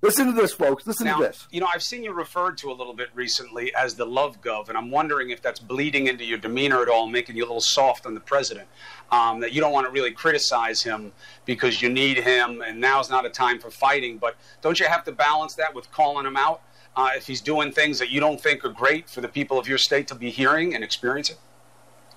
Listen 0.04 0.26
to 0.26 0.32
this, 0.34 0.52
folks. 0.52 0.86
Listen 0.86 1.06
now, 1.06 1.16
to 1.16 1.24
this. 1.24 1.48
you 1.50 1.60
know, 1.60 1.66
I've 1.66 1.82
seen 1.82 2.04
you 2.04 2.12
referred 2.12 2.58
to 2.58 2.70
a 2.70 2.74
little 2.74 2.92
bit 2.92 3.08
recently 3.14 3.74
as 3.74 3.94
the 3.94 4.04
love 4.04 4.38
gov, 4.42 4.68
and 4.68 4.76
I'm 4.76 4.90
wondering 4.90 5.30
if 5.30 5.40
that's 5.40 5.58
bleeding 5.58 6.08
into 6.08 6.26
your 6.26 6.36
demeanor 6.36 6.82
at 6.82 6.88
all, 6.88 7.06
making 7.06 7.36
you 7.36 7.42
a 7.44 7.46
little 7.46 7.62
soft 7.62 8.04
on 8.04 8.12
the 8.12 8.20
president. 8.20 8.68
Um, 9.10 9.40
that 9.40 9.52
you 9.52 9.62
don't 9.62 9.72
want 9.72 9.86
to 9.86 9.90
really 9.90 10.10
criticize 10.10 10.82
him 10.82 11.10
because 11.46 11.80
you 11.80 11.88
need 11.88 12.18
him, 12.18 12.60
and 12.60 12.78
now's 12.78 13.08
not 13.08 13.24
a 13.24 13.30
time 13.30 13.58
for 13.58 13.70
fighting. 13.70 14.18
But 14.18 14.36
don't 14.60 14.78
you 14.78 14.84
have 14.84 15.04
to 15.04 15.12
balance 15.12 15.54
that 15.54 15.74
with 15.74 15.90
calling 15.90 16.26
him 16.26 16.36
out 16.36 16.60
uh, 16.96 17.08
if 17.16 17.26
he's 17.26 17.40
doing 17.40 17.72
things 17.72 17.98
that 17.98 18.10
you 18.10 18.20
don't 18.20 18.38
think 18.38 18.62
are 18.62 18.72
great 18.72 19.08
for 19.08 19.22
the 19.22 19.28
people 19.28 19.58
of 19.58 19.66
your 19.66 19.78
state 19.78 20.06
to 20.08 20.14
be 20.14 20.28
hearing 20.28 20.74
and 20.74 20.84
experiencing? 20.84 21.36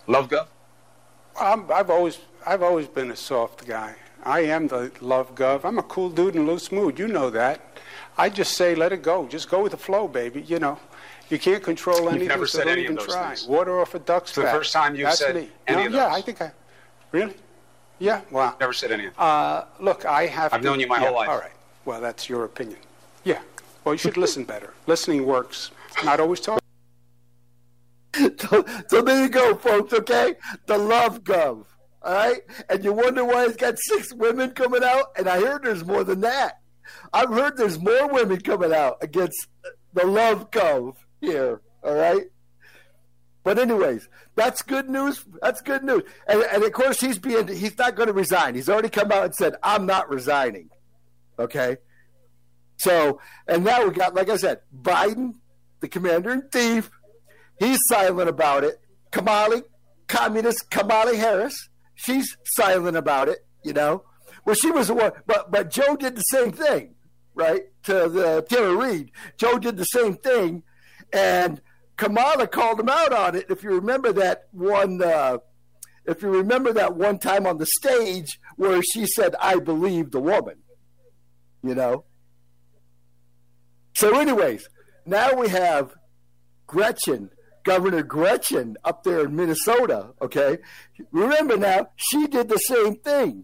Love 0.07 0.27
gov. 0.27 0.47
I'm, 1.39 1.71
I've 1.71 1.89
always 1.89 2.19
I've 2.45 2.63
always 2.63 2.87
been 2.87 3.11
a 3.11 3.15
soft 3.15 3.65
guy. 3.65 3.95
I 4.23 4.41
am 4.41 4.67
the 4.67 4.91
love 4.99 5.35
gov. 5.35 5.63
I'm 5.63 5.77
a 5.77 5.83
cool 5.83 6.09
dude 6.09 6.35
in 6.35 6.41
a 6.41 6.45
loose 6.45 6.69
mood. 6.69 6.99
You 6.99 7.07
know 7.07 7.29
that. 7.29 7.61
I 8.17 8.29
just 8.29 8.53
say 8.53 8.75
let 8.75 8.91
it 8.91 9.01
go. 9.01 9.27
Just 9.27 9.49
go 9.49 9.63
with 9.63 9.71
the 9.71 9.77
flow, 9.77 10.07
baby. 10.07 10.41
You 10.41 10.59
know, 10.59 10.79
you 11.29 11.39
can't 11.39 11.63
control 11.63 11.97
anything. 11.97 12.13
You've 12.13 12.21
anything, 12.21 12.27
never 12.29 12.47
so 12.47 12.57
said 12.59 12.63
don't 12.65 12.73
any 12.73 12.81
of 12.85 12.91
even 12.91 12.95
those 12.97 13.07
try. 13.07 13.27
things. 13.27 13.45
Water 13.47 13.79
off 13.79 13.95
a 13.95 13.99
duck's 13.99 14.31
It's 14.31 14.35
the 14.37 14.43
first 14.43 14.73
time 14.73 14.95
you've 14.95 15.05
That's 15.07 15.19
said 15.19 15.35
me. 15.35 15.49
any 15.67 15.81
no, 15.83 15.87
of 15.87 15.93
Yeah. 15.93 16.13
I 16.13 16.21
think 16.21 16.41
I. 16.41 16.51
Really? 17.11 17.35
Yeah. 17.99 18.21
Wow. 18.31 18.55
Never 18.59 18.73
said 18.73 18.91
any 18.91 19.07
of 19.07 19.13
it. 19.13 19.19
Uh, 19.19 19.65
look, 19.79 20.05
I 20.05 20.27
have. 20.27 20.53
I've 20.53 20.61
to, 20.61 20.67
known 20.67 20.79
you 20.79 20.87
my 20.87 20.97
yeah, 20.99 21.05
whole 21.07 21.15
life. 21.15 21.29
All 21.29 21.39
right. 21.39 21.51
Well, 21.85 22.01
that's 22.01 22.29
your 22.29 22.43
opinion. 22.43 22.79
Yeah. 23.23 23.39
Well, 23.83 23.93
you 23.93 23.97
should 23.99 24.17
listen 24.17 24.43
better. 24.43 24.73
Listening 24.85 25.25
works. 25.25 25.71
Not 26.03 26.19
always 26.19 26.41
talking. 26.41 26.61
so, 28.37 28.65
so 28.87 29.01
there 29.01 29.23
you 29.23 29.29
go, 29.29 29.55
folks. 29.55 29.93
Okay, 29.93 30.35
the 30.65 30.77
love 30.77 31.23
gov. 31.23 31.65
All 32.03 32.13
right, 32.13 32.41
and 32.69 32.83
you 32.83 32.93
wonder 32.93 33.25
why 33.25 33.45
it's 33.45 33.55
got 33.55 33.77
six 33.79 34.13
women 34.13 34.51
coming 34.51 34.83
out, 34.83 35.07
and 35.17 35.27
I 35.27 35.39
heard 35.39 35.63
there's 35.63 35.83
more 35.83 36.03
than 36.03 36.21
that. 36.21 36.59
I've 37.13 37.29
heard 37.29 37.57
there's 37.57 37.79
more 37.79 38.11
women 38.11 38.41
coming 38.41 38.73
out 38.73 38.97
against 39.01 39.47
the 39.93 40.05
love 40.05 40.51
gov 40.51 40.95
here. 41.21 41.61
All 41.83 41.95
right, 41.95 42.23
but 43.43 43.59
anyways, 43.59 44.09
that's 44.35 44.61
good 44.61 44.89
news. 44.89 45.23
That's 45.41 45.61
good 45.61 45.83
news, 45.83 46.03
and, 46.27 46.41
and 46.43 46.63
of 46.63 46.71
course 46.73 46.99
he's 46.99 47.19
being 47.19 47.47
he's 47.47 47.77
not 47.77 47.95
going 47.95 48.07
to 48.07 48.13
resign. 48.13 48.55
He's 48.55 48.69
already 48.69 48.89
come 48.89 49.11
out 49.11 49.25
and 49.25 49.35
said 49.35 49.55
I'm 49.63 49.85
not 49.85 50.09
resigning. 50.09 50.69
Okay, 51.39 51.77
so 52.77 53.21
and 53.47 53.63
now 53.63 53.85
we 53.85 53.91
got 53.91 54.15
like 54.15 54.29
I 54.29 54.37
said, 54.37 54.61
Biden, 54.75 55.35
the 55.79 55.87
commander 55.87 56.31
in 56.31 56.43
chief, 56.51 56.89
He's 57.59 57.79
silent 57.89 58.29
about 58.29 58.63
it. 58.63 58.79
Kamali, 59.11 59.63
communist 60.07 60.69
Kamala 60.69 61.15
Harris, 61.15 61.69
she's 61.95 62.37
silent 62.43 62.97
about 62.97 63.29
it. 63.29 63.39
You 63.63 63.73
know, 63.73 64.03
well, 64.47 64.55
she 64.55 64.71
was 64.71 64.87
the 64.87 64.93
one, 64.93 65.11
but 65.25 65.51
but 65.51 65.69
Joe 65.69 65.97
did 65.97 66.15
the 66.15 66.21
same 66.21 66.53
thing, 66.53 66.95
right? 67.35 67.63
To 67.83 68.07
the 68.07 68.45
Tara 68.49 68.73
Reade, 68.73 69.11
Joe 69.35 69.59
did 69.59 69.75
the 69.75 69.83
same 69.83 70.15
thing, 70.15 70.63
and 71.11 71.61
Kamala 71.97 72.47
called 72.47 72.79
him 72.79 72.87
out 72.87 73.11
on 73.11 73.35
it. 73.35 73.47
If 73.49 73.61
you 73.61 73.71
remember 73.71 74.13
that 74.13 74.43
one, 74.51 75.03
uh, 75.03 75.39
if 76.05 76.21
you 76.21 76.29
remember 76.29 76.71
that 76.71 76.95
one 76.95 77.19
time 77.19 77.45
on 77.45 77.57
the 77.57 77.65
stage 77.65 78.39
where 78.55 78.81
she 78.81 79.05
said, 79.05 79.35
"I 79.41 79.59
believe 79.59 80.11
the 80.11 80.21
woman," 80.21 80.59
you 81.61 81.75
know. 81.75 82.05
So, 83.97 84.17
anyways, 84.17 84.69
now 85.05 85.33
we 85.33 85.49
have 85.49 85.93
Gretchen, 86.67 87.31
Governor 87.65 88.03
Gretchen 88.03 88.77
up 88.85 89.03
there 89.03 89.25
in 89.25 89.35
Minnesota, 89.35 90.11
okay? 90.21 90.59
Remember 91.11 91.57
now, 91.57 91.89
she 91.97 92.27
did 92.27 92.47
the 92.47 92.59
same 92.59 92.95
thing. 92.95 93.43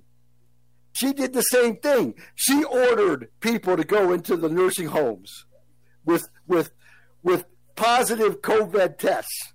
She 0.93 1.11
did 1.11 1.33
the 1.33 1.41
same 1.41 1.77
thing. 1.77 2.13
She 2.35 2.63
ordered 2.63 3.29
people 3.39 3.75
to 3.75 3.83
go 3.83 4.13
into 4.13 4.37
the 4.37 4.49
nursing 4.49 4.87
homes 4.87 5.45
with 6.05 6.27
with 6.47 6.71
with 7.23 7.45
positive 7.75 8.41
COVID 8.41 8.97
tests. 8.99 9.53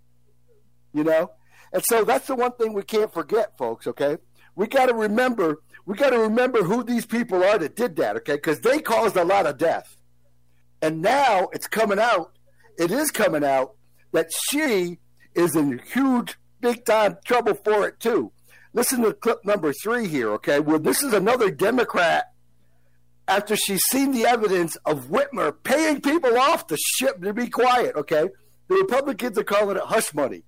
You 0.93 1.05
know? 1.05 1.31
And 1.73 1.83
so 1.89 2.05
that's 2.05 2.27
the 2.27 2.35
one 2.35 2.53
thing 2.53 2.73
we 2.73 2.83
can't 2.83 3.13
forget, 3.13 3.57
folks, 3.57 3.87
okay? 3.87 4.17
We 4.57 4.67
got 4.67 4.87
to 4.87 4.95
remember 4.95 5.63
we 5.87 5.97
got 5.97 6.11
to 6.11 6.19
remember 6.19 6.65
who 6.65 6.83
these 6.83 7.07
people 7.07 7.43
are 7.43 7.59
that 7.59 7.77
did 7.77 7.97
that, 7.97 8.17
okay? 8.17 8.39
Cuz 8.39 8.61
they 8.61 8.81
caused 8.81 9.17
a 9.17 9.25
lot 9.25 9.47
of 9.47 9.59
death. 9.59 9.97
And 10.83 11.01
now 11.01 11.49
it's 11.53 11.69
coming 11.69 11.99
out, 11.99 12.33
it 12.79 12.91
is 12.91 13.11
coming 13.11 13.45
out 13.45 13.75
that 14.13 14.31
she 14.49 14.99
is 15.35 15.55
in 15.55 15.79
huge, 15.79 16.37
big 16.61 16.85
time 16.85 17.19
trouble 17.25 17.55
for 17.55 17.87
it 17.87 18.01
too. 18.01 18.33
Listen 18.75 19.03
to 19.03 19.13
clip 19.13 19.45
number 19.45 19.73
three 19.73 20.07
here, 20.09 20.31
okay? 20.33 20.61
Well, 20.61 20.79
this 20.79 21.03
is 21.03 21.13
another 21.13 21.51
Democrat 21.51 22.33
after 23.27 23.57
she's 23.57 23.83
seen 23.91 24.13
the 24.13 24.27
evidence 24.27 24.77
of 24.87 25.07
Whitmer 25.09 25.55
paying 25.63 26.01
people 26.01 26.39
off 26.39 26.67
to 26.69 26.77
ship 26.77 27.21
to 27.23 27.33
be 27.33 27.49
quiet, 27.49 27.95
okay? 27.97 28.29
The 28.69 28.75
Republicans 28.75 29.39
are 29.39 29.45
calling 29.45 29.77
it 29.77 29.83
hush 29.83 30.13
money. 30.15 30.43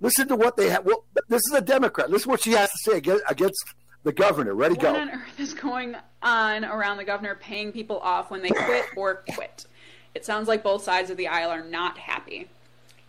Listen 0.00 0.28
to 0.28 0.36
what 0.36 0.56
they 0.56 0.68
have. 0.70 0.84
Well, 0.84 1.04
this 1.28 1.42
is 1.50 1.52
a 1.54 1.60
Democrat. 1.60 2.10
Listen 2.10 2.30
what 2.30 2.42
she 2.42 2.52
has 2.52 2.70
to 2.70 2.78
say 2.90 2.98
against, 2.98 3.22
against 3.28 3.64
the 4.02 4.12
governor. 4.12 4.54
Ready, 4.54 4.74
What 4.74 4.82
go. 4.82 4.94
on 4.96 5.10
earth 5.10 5.38
is 5.40 5.54
going 5.54 5.94
on 6.22 6.64
around 6.64 6.96
the 6.96 7.04
governor 7.04 7.34
paying 7.36 7.72
people 7.72 7.98
off 8.00 8.30
when 8.30 8.42
they 8.42 8.48
quit 8.50 8.86
or 8.96 9.22
quit? 9.34 9.66
It 10.14 10.24
sounds 10.26 10.48
like 10.48 10.62
both 10.62 10.82
sides 10.82 11.08
of 11.10 11.16
the 11.16 11.28
aisle 11.28 11.50
are 11.50 11.64
not 11.64 11.96
happy. 11.98 12.48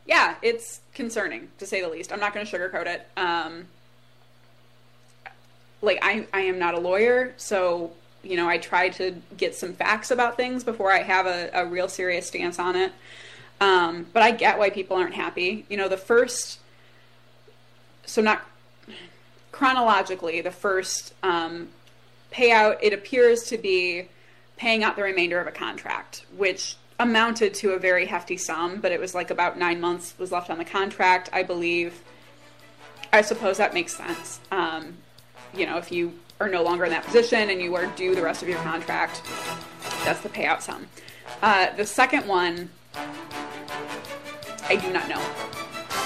Yeah, 0.06 0.36
it's 0.42 0.82
concerning 0.94 1.50
to 1.58 1.66
say 1.66 1.82
the 1.82 1.90
least. 1.90 2.14
I'm 2.14 2.20
not 2.20 2.34
going 2.34 2.46
to 2.46 2.58
sugarcoat 2.58 2.86
it. 2.88 3.08
Um, 3.18 3.66
like 5.84 6.00
I, 6.02 6.26
I 6.34 6.42
am 6.42 6.58
not 6.58 6.74
a 6.74 6.80
lawyer, 6.80 7.34
so 7.38 7.92
you 8.24 8.38
know 8.38 8.48
I 8.48 8.58
try 8.58 8.90
to 8.90 9.16
get 9.38 9.54
some 9.54 9.74
facts 9.74 10.10
about 10.10 10.38
things 10.38 10.64
before 10.64 10.92
I 10.92 11.04
have 11.04 11.28
a, 11.28 11.52
a 11.54 11.66
real 11.66 11.88
serious 11.88 12.26
stance 12.28 12.58
on 12.58 12.76
it. 12.76 12.92
Um, 13.62 14.08
but 14.12 14.24
I 14.24 14.32
get 14.32 14.58
why 14.58 14.70
people 14.72 14.98
aren't 14.98 15.14
happy. 15.14 15.66
You 15.70 15.78
know, 15.78 15.88
the 15.88 15.98
first, 15.98 16.60
so 18.06 18.22
not 18.22 18.42
chronologically, 19.52 20.42
the 20.42 20.52
first 20.52 21.14
um, 21.22 21.70
payout, 22.32 22.78
it 22.82 22.94
appears 22.94 23.44
to 23.44 23.58
be 23.58 24.10
paying 24.58 24.84
out 24.84 24.96
the 24.96 25.04
remainder 25.04 25.40
of 25.40 25.48
a 25.48 25.52
contract, 25.52 26.26
which 26.36 26.76
amounted 27.00 27.54
to 27.54 27.72
a 27.72 27.80
very 27.80 28.06
hefty 28.06 28.38
sum, 28.38 28.80
but 28.80 28.92
it 28.92 29.00
was 29.00 29.16
like 29.16 29.30
about 29.30 29.58
nine 29.58 29.80
months 29.80 30.14
was 30.18 30.32
left 30.32 30.50
on 30.50 30.58
the 30.58 30.66
contract, 30.66 31.30
I 31.34 31.44
believe. 31.44 32.02
I 33.12 33.22
suppose 33.22 33.58
that 33.58 33.74
makes 33.74 33.96
sense. 33.96 34.40
Um, 34.52 34.98
you 35.56 35.66
know, 35.66 35.78
if 35.78 35.92
you 35.92 36.14
are 36.40 36.50
no 36.50 36.64
longer 36.64 36.86
in 36.86 36.92
that 36.92 37.06
position 37.06 37.50
and 37.50 37.62
you 37.62 37.76
are 37.76 37.86
due 37.96 38.16
the 38.16 38.22
rest 38.22 38.42
of 38.42 38.50
your 38.50 38.60
contract, 38.60 39.22
that's 40.04 40.22
the 40.22 40.30
payout 40.30 40.62
sum. 40.62 40.88
Uh, 41.42 41.74
the 41.76 41.86
second 41.86 42.28
one, 42.28 42.70
I 42.96 44.76
do 44.76 44.92
not 44.92 45.08
know. 45.08 45.22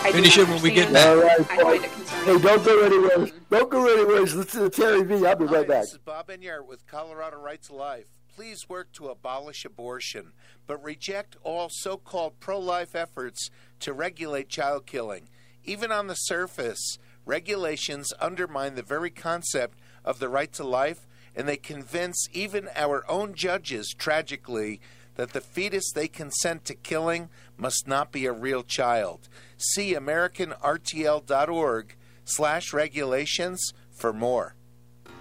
I 0.04 0.12
Finish 0.12 0.38
it 0.38 0.48
when 0.48 0.62
we 0.62 0.72
get 0.72 0.88
understand. 0.88 1.20
All 1.20 1.26
right, 1.26 1.40
I 1.40 1.64
find 1.64 1.84
it 1.84 1.92
folks. 1.92 2.12
Hey, 2.24 2.38
don't 2.40 2.66
go 2.66 2.84
anywhere. 2.84 3.32
Don't 3.50 3.70
go 3.70 3.94
anywhere. 3.94 4.22
Listen 4.22 4.64
to 4.64 4.70
Terry 4.70 5.04
V. 5.04 5.26
I'll 5.26 5.36
be 5.36 5.46
Hi, 5.48 5.54
right 5.54 5.68
back. 5.68 5.82
This 5.82 5.94
is 5.94 5.98
Bob 6.00 6.28
Enyart 6.28 6.66
with 6.66 6.86
Colorado 6.88 7.38
Right 7.38 7.62
to 7.64 7.76
Life. 7.76 8.08
Please 8.36 8.70
work 8.70 8.92
to 8.94 9.08
abolish 9.08 9.66
abortion, 9.66 10.34
but 10.68 10.84
reject 10.84 11.36
all 11.44 11.70
so 11.72 11.98
called 11.98 12.40
pro 12.40 12.60
life 12.60 12.96
efforts 12.96 13.50
to 13.80 13.94
regulate 13.94 14.50
child 14.50 14.86
killing. 14.86 15.30
Even 15.64 15.92
on 15.92 16.08
the 16.08 16.16
surface, 16.16 16.98
regulations 17.28 18.14
undermine 18.20 18.76
the 18.76 18.82
very 18.82 19.10
concept 19.10 19.78
of 20.04 20.20
the 20.20 20.30
right 20.30 20.52
to 20.54 20.64
life, 20.64 21.08
and 21.36 21.48
they 21.48 21.58
convince 21.58 22.28
even 22.32 22.70
our 22.76 23.04
own 23.10 23.36
judges, 23.36 23.94
tragically, 23.98 24.80
that 25.16 25.34
the 25.34 25.42
fetus 25.42 25.92
they 25.92 26.08
consent 26.08 26.66
to 26.66 26.74
killing 26.74 27.30
must 27.58 27.88
not 27.88 28.12
be 28.12 28.26
a 28.26 28.32
real 28.32 28.64
child. 28.64 29.28
See 29.58 29.94
AmericanRTL.org 29.94 31.96
slash 32.24 32.74
regulations 32.74 33.74
for 33.92 34.14
more. 34.14 34.56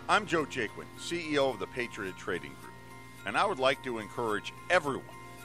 I'm 0.09 0.27
Joe 0.27 0.45
Jaquin, 0.45 0.87
CEO 1.01 1.53
of 1.53 1.59
the 1.59 1.67
Patriot 1.67 2.17
Trading 2.17 2.53
Group, 2.61 2.73
and 3.27 3.37
I 3.37 3.45
would 3.45 3.59
like 3.59 3.83
to 3.85 3.99
encourage 3.99 4.53
everyone 4.71 5.05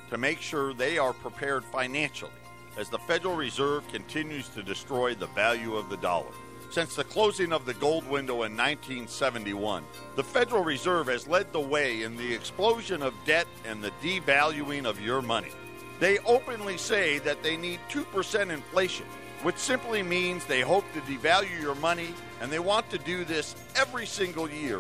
to 0.10 0.18
make 0.18 0.42
sure 0.42 0.74
they 0.74 0.98
are 0.98 1.14
prepared 1.14 1.64
financially 1.66 2.32
as 2.78 2.90
the 2.90 3.00
Federal 3.00 3.36
Reserve 3.36 3.88
continues 3.88 4.50
to 4.50 4.62
destroy 4.62 5.16
the 5.16 5.28
value 5.28 5.76
of 5.76 5.90
the 5.90 5.98
dollar. 5.98 6.32
Since 6.72 6.96
the 6.96 7.04
closing 7.04 7.52
of 7.52 7.66
the 7.66 7.74
gold 7.74 8.08
window 8.10 8.44
in 8.44 8.56
1971, 8.56 9.84
the 10.16 10.24
Federal 10.24 10.64
Reserve 10.64 11.08
has 11.08 11.28
led 11.28 11.52
the 11.52 11.60
way 11.60 12.04
in 12.04 12.16
the 12.16 12.34
explosion 12.34 13.02
of 13.02 13.14
debt 13.26 13.46
and 13.66 13.84
the 13.84 13.92
devaluing 14.02 14.86
of 14.86 15.02
your 15.02 15.22
money. 15.22 15.52
They 16.00 16.20
openly 16.20 16.78
say 16.78 17.20
that 17.20 17.44
they 17.44 17.58
need 17.58 17.82
2% 17.90 18.50
inflation, 18.50 19.06
which 19.44 19.58
simply 19.58 20.02
means 20.02 20.46
they 20.46 20.62
hope 20.62 20.86
to 20.94 21.02
devalue 21.02 21.62
your 21.62 21.76
money, 21.76 22.14
and 22.40 22.50
they 22.50 22.60
want 22.60 22.90
to 22.92 22.98
do 23.00 23.26
this 23.26 23.54
every 23.76 24.06
single 24.06 24.50
year, 24.50 24.80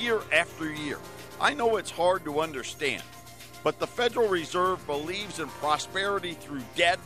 year 0.00 0.20
after 0.32 0.72
year. 0.72 1.00
I 1.40 1.54
know 1.54 1.76
it's 1.76 1.90
hard 1.90 2.24
to 2.24 2.38
understand, 2.38 3.02
but 3.64 3.80
the 3.80 3.86
Federal 3.88 4.28
Reserve 4.28 4.86
believes 4.86 5.40
in 5.40 5.48
prosperity 5.48 6.34
through 6.34 6.62
debt 6.76 7.00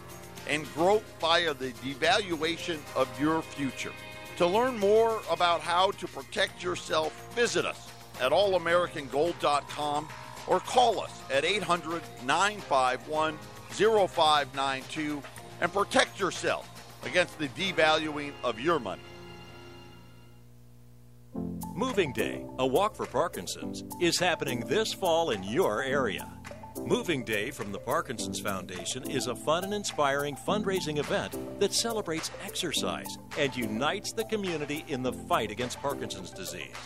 and 0.47 0.71
growth 0.75 1.05
via 1.23 1.55
the 1.55 1.73
devaluation 1.73 2.81
of 2.95 3.09
your 3.19 3.41
future. 3.41 3.93
To 4.37 4.47
learn 4.47 4.79
more 4.79 5.21
about 5.31 5.63
how 5.63 5.93
to 5.93 6.07
protect 6.07 6.63
yourself, 6.63 7.35
visit 7.35 7.65
us 7.65 7.91
at 8.21 8.33
allamericangold.com 8.33 10.09
or 10.47 10.61
call 10.61 11.01
us 11.01 11.23
at 11.33 11.45
800 11.45 12.03
951 12.25 13.39
0592 13.71 15.23
and 15.61 15.73
protect 15.73 16.21
yourself 16.21 16.69
against 17.05 17.39
the 17.39 17.49
devaluing 17.49 18.33
of 18.45 18.61
your 18.61 18.79
money. 18.79 19.03
Moving 21.75 22.13
Day, 22.13 22.45
a 22.59 22.67
walk 22.67 22.95
for 22.95 23.07
Parkinson's, 23.07 23.85
is 24.01 24.19
happening 24.19 24.61
this 24.61 24.93
fall 24.93 25.31
in 25.31 25.43
your 25.43 25.83
area. 25.83 26.36
Moving 26.87 27.25
Day 27.25 27.51
from 27.51 27.73
the 27.73 27.81
Parkinson's 27.81 28.39
Foundation 28.39 29.11
is 29.11 29.27
a 29.27 29.35
fun 29.35 29.65
and 29.65 29.75
inspiring 29.75 30.37
fundraising 30.37 30.99
event 30.99 31.37
that 31.59 31.75
celebrates 31.75 32.31
exercise 32.45 33.19
and 33.37 33.57
unites 33.57 34.13
the 34.13 34.23
community 34.27 34.85
in 34.87 35.03
the 35.03 35.13
fight 35.13 35.51
against 35.51 35.83
Parkinson's 35.83 36.31
disease. 36.31 36.77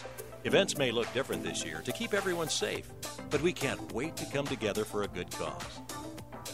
Events 0.44 0.78
may 0.78 0.90
look 0.90 1.12
different 1.12 1.44
this 1.44 1.66
year 1.66 1.82
to 1.84 1.92
keep 1.92 2.14
everyone 2.14 2.48
safe, 2.48 2.90
but 3.28 3.42
we 3.42 3.52
can't 3.52 3.92
wait 3.92 4.16
to 4.16 4.24
come 4.32 4.46
together 4.46 4.86
for 4.86 5.02
a 5.02 5.08
good 5.08 5.30
cause. 5.32 5.82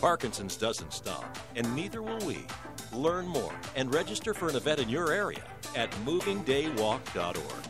Parkinson's 0.01 0.57
doesn't 0.57 0.93
stop, 0.93 1.39
and 1.55 1.73
neither 1.77 2.03
will 2.03 2.19
we. 2.27 2.45
Learn 2.93 3.29
more 3.29 3.55
and 3.77 3.95
register 3.95 4.35
for 4.35 4.49
an 4.49 4.57
event 4.57 4.81
in 4.81 4.89
your 4.89 5.13
area 5.13 5.45
at 5.77 5.93
movingdaywalk.org. 6.05 7.67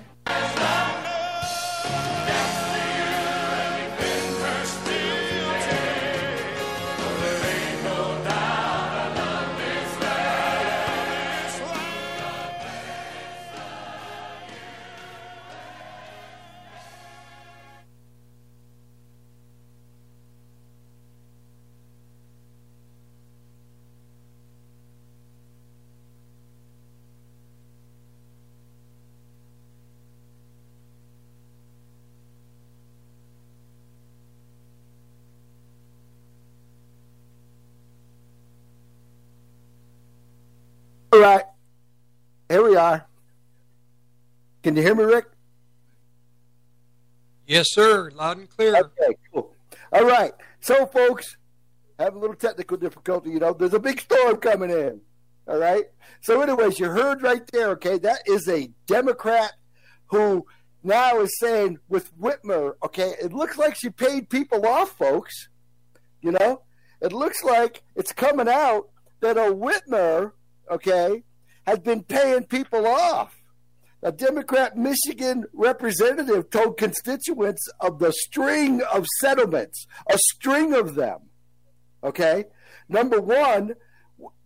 All 41.16 41.22
right. 41.22 41.44
Here 42.50 42.62
we 42.62 42.76
are. 42.76 43.06
Can 44.62 44.76
you 44.76 44.82
hear 44.82 44.94
me, 44.94 45.04
Rick? 45.04 45.24
Yes, 47.46 47.68
sir. 47.70 48.10
Loud 48.10 48.36
and 48.36 48.50
clear. 48.50 48.76
Okay, 48.76 49.16
cool. 49.32 49.54
All 49.94 50.04
right. 50.04 50.32
So, 50.60 50.84
folks, 50.84 51.38
have 51.98 52.16
a 52.16 52.18
little 52.18 52.36
technical 52.36 52.76
difficulty. 52.76 53.30
You 53.30 53.38
know, 53.38 53.54
there's 53.54 53.72
a 53.72 53.78
big 53.78 53.98
storm 53.98 54.36
coming 54.36 54.68
in. 54.68 55.00
All 55.48 55.56
right. 55.56 55.86
So, 56.20 56.42
anyways, 56.42 56.78
you 56.78 56.90
heard 56.90 57.22
right 57.22 57.46
there. 57.50 57.70
Okay, 57.70 57.96
that 57.96 58.18
is 58.26 58.46
a 58.46 58.68
Democrat 58.86 59.54
who 60.08 60.44
now 60.82 61.20
is 61.20 61.34
saying 61.40 61.78
with 61.88 62.14
Whitmer. 62.18 62.74
Okay, 62.84 63.14
it 63.22 63.32
looks 63.32 63.56
like 63.56 63.74
she 63.74 63.88
paid 63.88 64.28
people 64.28 64.66
off, 64.66 64.90
folks. 64.90 65.48
You 66.20 66.32
know, 66.32 66.60
it 67.00 67.14
looks 67.14 67.42
like 67.42 67.84
it's 67.94 68.12
coming 68.12 68.48
out 68.48 68.90
that 69.20 69.38
a 69.38 69.50
Whitmer, 69.50 70.32
okay, 70.70 71.22
has 71.66 71.78
been 71.80 72.02
paying 72.02 72.44
people 72.44 72.86
off. 72.86 73.42
A 74.02 74.12
Democrat 74.12 74.76
Michigan 74.76 75.46
representative 75.52 76.50
told 76.50 76.76
constituents 76.76 77.66
of 77.80 77.98
the 77.98 78.12
string 78.12 78.82
of 78.92 79.06
settlements, 79.20 79.86
a 80.08 80.18
string 80.18 80.74
of 80.74 80.94
them. 80.94 81.18
Okay, 82.04 82.44
number 82.88 83.20
one, 83.20 83.74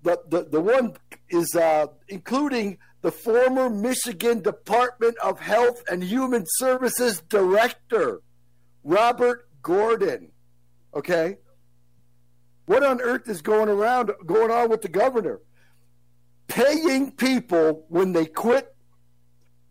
the 0.03 0.19
the, 0.29 0.45
the 0.45 0.61
one 0.61 0.95
is 1.29 1.55
uh, 1.55 1.89
including 2.09 2.79
the 3.03 3.11
former 3.11 3.69
Michigan 3.69 4.41
Department 4.41 5.17
of 5.23 5.41
Health 5.41 5.83
and 5.91 6.03
Human 6.03 6.45
Services 6.57 7.23
director, 7.29 8.23
Robert 8.85 9.49
Gordon. 9.63 10.33
Okay, 10.95 11.39
what 12.67 12.85
on 12.85 13.01
earth 13.01 13.29
is 13.29 13.43
going 13.43 13.69
around 13.69 14.13
going 14.27 14.51
on 14.51 14.71
with 14.71 14.83
the 14.83 14.89
governor? 14.89 15.41
Paying 16.51 17.13
people 17.13 17.87
when 17.89 18.13
they 18.13 18.27
quit 18.27 18.75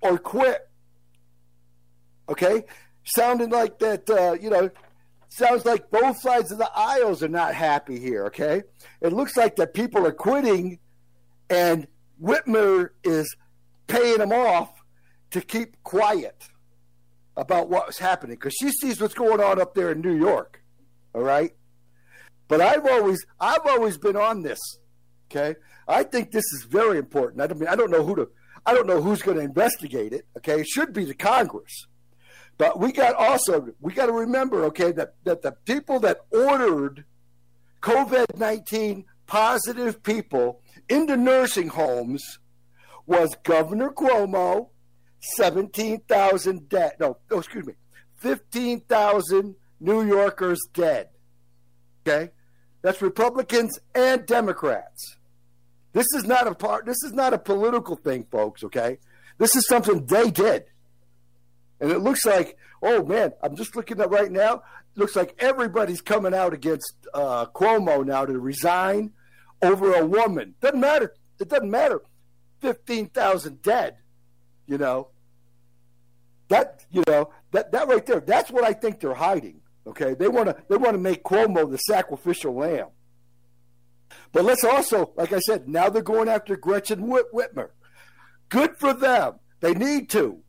or 0.01 0.17
quit. 0.17 0.67
Okay? 2.29 2.63
Sounding 3.03 3.49
like 3.49 3.79
that, 3.79 4.09
uh, 4.09 4.33
you 4.33 4.49
know, 4.49 4.69
sounds 5.29 5.65
like 5.65 5.91
both 5.91 6.19
sides 6.19 6.51
of 6.51 6.57
the 6.57 6.71
aisles 6.75 7.21
are 7.21 7.27
not 7.27 7.53
happy 7.53 7.99
here, 7.99 8.25
okay? 8.25 8.63
It 9.01 9.13
looks 9.13 9.37
like 9.37 9.55
that 9.57 9.73
people 9.73 10.05
are 10.05 10.11
quitting 10.11 10.79
and 11.49 11.87
Whitmer 12.21 12.89
is 13.03 13.35
paying 13.87 14.17
them 14.17 14.31
off 14.31 14.71
to 15.31 15.41
keep 15.41 15.81
quiet 15.83 16.47
about 17.37 17.69
what's 17.69 17.99
happening 17.99 18.35
because 18.35 18.53
she 18.53 18.69
sees 18.71 18.99
what's 18.99 19.13
going 19.13 19.41
on 19.41 19.61
up 19.61 19.73
there 19.73 19.91
in 19.91 20.01
New 20.01 20.15
York, 20.15 20.61
all 21.13 21.21
right? 21.21 21.51
But 22.47 22.61
I've 22.61 22.85
always 22.85 23.25
I've 23.39 23.65
always 23.65 23.97
been 23.97 24.15
on 24.15 24.41
this, 24.41 24.59
okay? 25.31 25.55
I 25.89 26.03
think 26.03 26.31
this 26.31 26.45
is 26.53 26.63
very 26.63 26.97
important. 26.97 27.41
I 27.41 27.47
don't 27.47 27.59
mean 27.59 27.69
I 27.69 27.75
don't 27.75 27.91
know 27.91 28.03
who 28.03 28.15
to 28.15 28.29
I 28.65 28.73
don't 28.73 28.87
know 28.87 29.01
who's 29.01 29.21
going 29.21 29.37
to 29.37 29.43
investigate 29.43 30.13
it. 30.13 30.25
Okay, 30.37 30.61
it 30.61 30.67
should 30.67 30.93
be 30.93 31.05
the 31.05 31.13
Congress, 31.13 31.87
but 32.57 32.79
we 32.79 32.91
got 32.91 33.15
also 33.15 33.67
we 33.79 33.93
got 33.93 34.05
to 34.07 34.13
remember, 34.13 34.63
okay, 34.65 34.91
that 34.93 35.15
that 35.23 35.41
the 35.41 35.53
people 35.65 35.99
that 36.01 36.19
ordered 36.31 37.05
COVID 37.81 38.37
nineteen 38.37 39.05
positive 39.25 40.03
people 40.03 40.61
into 40.89 41.17
nursing 41.17 41.69
homes 41.69 42.39
was 43.05 43.35
Governor 43.43 43.89
Cuomo, 43.89 44.69
seventeen 45.19 46.01
thousand 46.07 46.69
dead. 46.69 46.93
No, 46.99 47.17
oh, 47.31 47.39
excuse 47.39 47.65
me, 47.65 47.73
15,000 48.19 49.55
New 49.79 50.05
Yorkers 50.05 50.59
dead. 50.73 51.09
Okay? 52.05 52.31
That's 52.81 53.01
Republicans 53.01 53.79
and 53.95 54.25
Democrats. 54.25 55.17
This 55.93 56.07
is 56.15 56.25
not 56.25 56.47
a 56.47 56.53
part 56.53 56.85
this 56.85 57.03
is 57.03 57.13
not 57.13 57.33
a 57.33 57.39
political 57.39 57.95
thing, 57.95 58.25
folks, 58.31 58.63
okay? 58.63 58.99
This 59.37 59.55
is 59.55 59.67
something 59.67 60.05
they 60.05 60.29
did. 60.29 60.65
And 61.79 61.91
it 61.91 61.99
looks 61.99 62.25
like, 62.25 62.57
oh 62.81 63.03
man, 63.03 63.31
I'm 63.41 63.55
just 63.55 63.75
looking 63.75 63.99
at 63.99 64.09
right 64.09 64.31
now. 64.31 64.63
Looks 64.95 65.15
like 65.15 65.35
everybody's 65.39 66.01
coming 66.01 66.33
out 66.33 66.53
against 66.53 66.93
uh, 67.13 67.45
Cuomo 67.47 68.05
now 68.05 68.25
to 68.25 68.37
resign 68.37 69.11
over 69.61 69.93
a 69.93 70.05
woman. 70.05 70.55
Doesn't 70.61 70.79
matter. 70.79 71.13
It 71.39 71.47
doesn't 71.47 71.71
matter. 71.71 72.01
Fifteen 72.59 73.07
thousand 73.07 73.61
dead. 73.61 73.97
You 74.67 74.77
know. 74.77 75.09
That 76.49 76.83
you 76.91 77.03
know 77.07 77.29
that 77.51 77.71
that 77.71 77.87
right 77.87 78.05
there. 78.05 78.19
That's 78.19 78.51
what 78.51 78.63
I 78.63 78.73
think 78.73 78.99
they're 78.99 79.13
hiding. 79.13 79.61
Okay, 79.87 80.15
they 80.15 80.27
want 80.27 80.49
to 80.49 80.57
they 80.67 80.77
want 80.77 80.95
to 80.95 80.99
make 80.99 81.23
Cuomo 81.23 81.69
the 81.69 81.77
sacrificial 81.77 82.55
lamb. 82.55 82.87
But 84.31 84.45
let's 84.45 84.63
also, 84.63 85.13
like 85.15 85.33
I 85.33 85.39
said, 85.39 85.67
now 85.67 85.89
they're 85.89 86.01
going 86.01 86.29
after 86.29 86.55
Gretchen 86.55 87.07
Whit- 87.07 87.33
Whitmer. 87.33 87.69
Good 88.49 88.77
for 88.77 88.93
them. 88.93 89.39
They 89.59 89.73
need 89.73 90.09
to. 90.11 90.39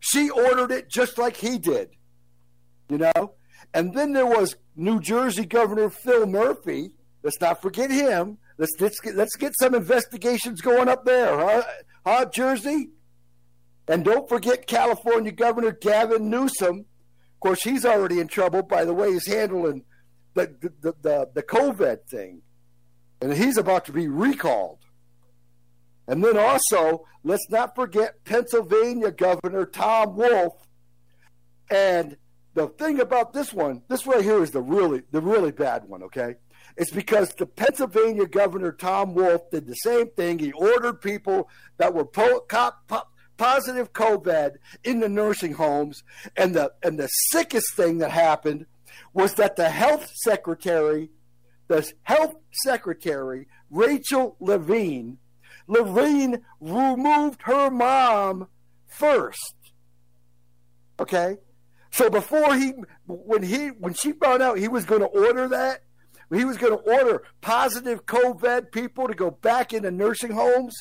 She 0.00 0.30
ordered 0.30 0.70
it 0.70 0.90
just 0.90 1.18
like 1.18 1.36
he 1.36 1.58
did. 1.58 1.90
You 2.88 2.98
know? 2.98 3.34
And 3.74 3.94
then 3.94 4.12
there 4.12 4.26
was 4.26 4.56
New 4.76 5.00
Jersey 5.00 5.46
Governor 5.46 5.90
Phil 5.90 6.26
Murphy. 6.26 6.92
Let's 7.22 7.40
not 7.40 7.60
forget 7.60 7.90
him. 7.90 8.38
Let's 8.58 8.72
let's 8.80 9.00
get, 9.00 9.16
let's 9.16 9.36
get 9.36 9.52
some 9.58 9.74
investigations 9.74 10.60
going 10.60 10.88
up 10.88 11.04
there, 11.04 11.36
huh? 11.36 11.62
Huh, 12.06 12.26
Jersey? 12.26 12.90
And 13.88 14.04
don't 14.04 14.28
forget 14.28 14.66
California 14.66 15.32
Governor 15.32 15.72
Gavin 15.72 16.30
Newsom. 16.30 16.86
Of 17.34 17.40
course, 17.40 17.62
he's 17.62 17.84
already 17.84 18.20
in 18.20 18.28
trouble 18.28 18.62
by 18.62 18.84
the 18.84 18.94
way 18.94 19.12
he's 19.12 19.26
handling 19.26 19.84
the 20.34 20.54
the 20.82 20.94
the, 21.02 21.30
the 21.34 21.42
COVID 21.42 22.06
thing, 22.08 22.42
and 23.20 23.32
he's 23.32 23.56
about 23.56 23.84
to 23.86 23.92
be 23.92 24.08
recalled. 24.08 24.78
And 26.08 26.22
then 26.24 26.36
also, 26.36 27.04
let's 27.24 27.48
not 27.50 27.74
forget 27.74 28.24
Pennsylvania 28.24 29.10
Governor 29.10 29.66
Tom 29.66 30.16
Wolf. 30.16 30.68
And 31.70 32.16
the 32.54 32.68
thing 32.68 33.00
about 33.00 33.32
this 33.32 33.52
one, 33.52 33.82
this 33.88 34.06
right 34.06 34.22
here 34.22 34.42
is 34.42 34.52
the 34.52 34.62
really 34.62 35.02
the 35.10 35.20
really 35.20 35.52
bad 35.52 35.84
one, 35.88 36.02
okay? 36.04 36.36
It's 36.76 36.90
because 36.90 37.34
the 37.34 37.46
Pennsylvania 37.46 38.26
Governor 38.26 38.72
Tom 38.72 39.14
Wolf 39.14 39.50
did 39.50 39.66
the 39.66 39.74
same 39.74 40.10
thing. 40.10 40.38
He 40.38 40.52
ordered 40.52 41.00
people 41.00 41.48
that 41.78 41.94
were 41.94 42.04
po- 42.04 42.40
cop, 42.40 42.86
po- 42.86 43.08
positive 43.36 43.92
COVID 43.92 44.56
in 44.84 45.00
the 45.00 45.08
nursing 45.08 45.54
homes, 45.54 46.02
and 46.36 46.54
the 46.54 46.72
and 46.82 46.98
the 46.98 47.08
sickest 47.08 47.74
thing 47.74 47.98
that 47.98 48.10
happened 48.10 48.66
was 49.12 49.34
that 49.34 49.56
the 49.56 49.70
health 49.70 50.10
secretary, 50.14 51.10
the 51.68 51.90
health 52.02 52.34
secretary 52.64 53.48
Rachel 53.70 54.36
Levine, 54.40 55.18
Levine 55.66 56.42
removed 56.60 57.42
her 57.42 57.70
mom 57.70 58.48
first. 58.86 59.54
Okay, 60.98 61.36
so 61.90 62.08
before 62.08 62.54
he, 62.54 62.72
when 63.06 63.42
he, 63.42 63.68
when 63.68 63.94
she 63.94 64.12
found 64.12 64.42
out 64.42 64.58
he 64.58 64.68
was 64.68 64.84
going 64.84 65.00
to 65.00 65.06
order 65.06 65.48
that, 65.48 65.82
he 66.32 66.44
was 66.44 66.56
going 66.56 66.76
to 66.76 66.90
order 66.90 67.22
positive 67.40 68.06
COVID 68.06 68.72
people 68.72 69.06
to 69.06 69.14
go 69.14 69.30
back 69.30 69.72
into 69.72 69.90
nursing 69.90 70.32
homes. 70.32 70.74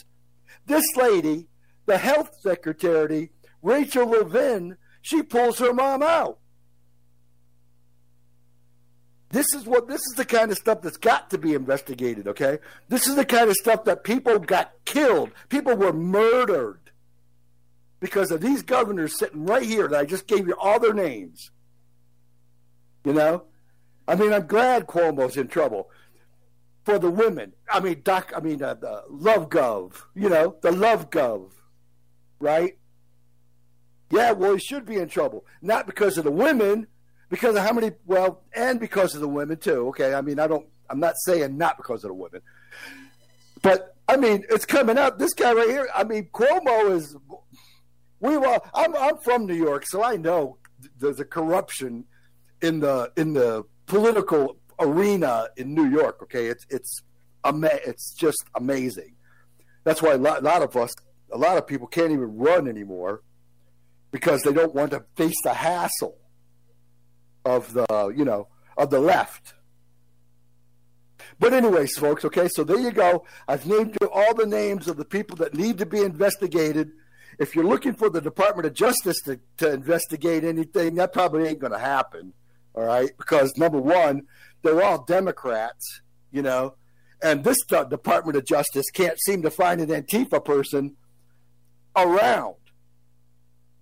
This 0.66 0.86
lady, 0.96 1.48
the 1.86 1.98
health 1.98 2.32
secretary, 2.42 3.32
Rachel 3.62 4.08
Levine, 4.08 4.78
she 5.02 5.22
pulls 5.22 5.60
her 5.60 5.74
mom 5.74 6.02
out. 6.02 6.40
This 9.36 9.54
is 9.54 9.66
what 9.66 9.90
this 9.90 10.00
is 10.00 10.14
the 10.16 10.24
kind 10.24 10.50
of 10.50 10.58
stuff 10.58 10.82
that's 10.82 10.96
got 10.96 11.30
to 11.32 11.38
be 11.38 11.56
investigated, 11.56 12.26
okay? 12.26 12.58
This 12.88 13.06
is 13.06 13.18
the 13.18 13.26
kind 13.26 13.50
of 13.50 13.58
stuff 13.58 13.84
that 13.84 14.06
people 14.06 14.40
got 14.40 14.72
killed. 14.86 15.32
People 15.50 15.76
were 15.76 15.92
murdered 15.92 16.80
because 18.00 18.32
of 18.32 18.40
these 18.40 18.62
governors 18.62 19.20
sitting 19.20 19.46
right 19.46 19.66
here 19.66 19.90
that 19.90 20.00
I 20.00 20.06
just 20.06 20.28
gave 20.28 20.48
you 20.48 20.56
all 20.58 20.80
their 20.80 20.94
names. 20.94 21.52
You 23.04 23.12
know? 23.12 23.44
I 24.08 24.16
mean, 24.16 24.32
I'm 24.32 24.48
glad 24.48 24.88
Cuomo's 24.88 25.36
in 25.36 25.50
trouble 25.50 25.90
for 26.86 26.98
the 26.98 27.12
women. 27.12 27.52
I 27.70 27.82
mean, 27.82 28.04
Doc. 28.06 28.32
I 28.34 28.40
mean, 28.40 28.64
uh, 28.64 28.76
the 28.76 29.04
Love 29.10 29.50
Gov. 29.50 30.02
You 30.14 30.30
know, 30.30 30.56
the 30.62 30.72
Love 30.72 31.10
Gov, 31.10 31.52
right? 32.40 32.78
Yeah, 34.12 34.32
well, 34.32 34.54
he 34.54 34.60
should 34.60 34.86
be 34.86 34.96
in 34.96 35.10
trouble, 35.10 35.46
not 35.62 35.88
because 35.88 36.18
of 36.18 36.24
the 36.24 36.32
women, 36.32 36.88
because 37.30 37.56
of 37.56 37.64
how 37.64 37.74
many. 37.74 37.92
Well, 38.06 38.42
and 38.54 38.80
because 38.80 39.16
of 39.16 39.22
the 39.22 39.28
women 39.28 39.58
too. 39.58 39.88
Okay, 39.90 40.14
I 40.14 40.22
mean, 40.22 40.40
I 40.40 40.48
don't. 40.48 40.68
I'm 40.90 41.00
not 41.00 41.16
saying 41.26 41.58
not 41.58 41.78
because 41.78 42.04
of 42.04 42.10
the 42.10 42.14
women, 42.14 42.42
but 43.62 43.96
I 44.08 44.18
mean, 44.18 44.44
it's 44.50 44.66
coming 44.66 44.98
out. 44.98 45.18
This 45.18 45.34
guy 45.34 45.54
right 45.54 45.70
here. 45.70 45.88
I 45.94 46.04
mean, 46.04 46.30
Cuomo 46.34 46.92
is. 46.92 47.16
We 48.20 48.38
were. 48.38 48.60
I'm. 48.74 48.96
I'm 48.96 49.18
from 49.18 49.46
New 49.46 49.56
York, 49.56 49.86
so 49.88 50.04
I 50.04 50.18
know 50.18 50.58
there's 51.00 51.20
a 51.20 51.26
corruption 51.26 52.06
in 52.62 52.80
the 52.80 53.12
in 53.18 53.34
the 53.34 53.64
political 53.88 54.58
arena 54.80 55.48
in 55.58 55.74
New 55.74 55.90
York. 55.90 56.20
Okay, 56.24 56.48
it's 56.48 56.66
it's 56.70 57.02
ama- 57.44 57.80
it's 57.86 58.14
just 58.14 58.44
amazing. 58.56 59.16
That's 59.84 60.02
why 60.02 60.14
a 60.14 60.18
lot, 60.18 60.42
a 60.42 60.46
lot 60.46 60.64
of 60.64 60.76
us, 60.76 60.94
a 61.32 61.38
lot 61.38 61.58
of 61.58 61.68
people 61.68 61.88
can't 61.88 62.12
even 62.12 62.38
run 62.38 62.68
anymore 62.68 63.22
because 64.12 64.42
they 64.42 64.54
don't 64.54 64.74
want 64.74 64.92
to 64.92 65.04
face 65.16 65.36
the 65.44 65.54
hassle 65.54 66.18
of 67.46 67.74
the 67.74 68.14
you 68.16 68.26
know 68.26 68.48
of 68.78 68.90
the 68.90 69.00
left. 69.00 69.54
But 71.40 71.54
anyways, 71.54 71.98
folks, 71.98 72.24
okay, 72.26 72.48
so 72.48 72.64
there 72.64 72.80
you 72.80 72.92
go. 72.92 73.26
I've 73.48 73.66
named 73.66 73.98
you 74.02 74.10
all 74.10 74.34
the 74.34 74.46
names 74.46 74.88
of 74.88 74.98
the 74.98 75.06
people 75.06 75.36
that 75.38 75.54
need 75.54 75.78
to 75.80 75.86
be 75.86 76.02
investigated. 76.02 76.92
If 77.40 77.56
you're 77.56 77.66
looking 77.66 77.94
for 77.94 78.10
the 78.10 78.22
Department 78.22 78.66
of 78.68 78.74
Justice 78.74 79.22
to, 79.26 79.40
to 79.58 79.74
investigate 79.74 80.46
anything, 80.46 80.96
that 80.96 81.12
probably 81.12 81.48
ain't 81.48 81.60
going 81.60 81.74
to 81.74 81.80
happen. 81.80 82.34
All 82.74 82.84
right, 82.84 83.12
because 83.18 83.58
number 83.58 83.80
one, 83.80 84.24
they're 84.62 84.84
all 84.84 85.04
Democrats, 85.04 86.02
you 86.32 86.42
know, 86.42 86.76
and 87.22 87.44
this 87.44 87.58
Department 87.64 88.38
of 88.38 88.46
Justice 88.46 88.86
can't 88.94 89.20
seem 89.22 89.42
to 89.42 89.50
find 89.50 89.82
an 89.82 89.90
Antifa 89.90 90.44
person 90.44 90.96
around. 91.96 92.56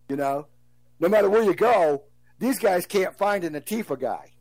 You 0.09 0.15
know, 0.15 0.47
no 0.99 1.09
matter 1.09 1.29
where 1.29 1.43
you 1.43 1.55
go, 1.55 2.03
these 2.43 2.59
guys 2.59 2.85
can't 2.85 3.17
find 3.17 3.43
an 3.43 3.53
Antifa 3.53 3.99
guy. 3.99 4.31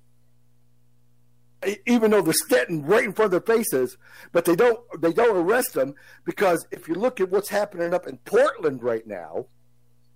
Even 1.86 2.10
though 2.10 2.20
they're 2.20 2.34
sitting 2.48 2.84
right 2.84 3.04
in 3.04 3.12
front 3.12 3.32
of 3.32 3.44
their 3.44 3.56
faces, 3.56 3.96
but 4.32 4.44
they 4.44 4.56
don't 4.56 4.80
they 5.00 5.12
don't 5.12 5.36
arrest 5.36 5.74
them 5.74 5.94
because 6.24 6.66
if 6.72 6.88
you 6.88 6.94
look 6.94 7.20
at 7.20 7.30
what's 7.30 7.48
happening 7.48 7.94
up 7.94 8.08
in 8.08 8.16
Portland 8.24 8.82
right 8.82 9.06
now, 9.06 9.46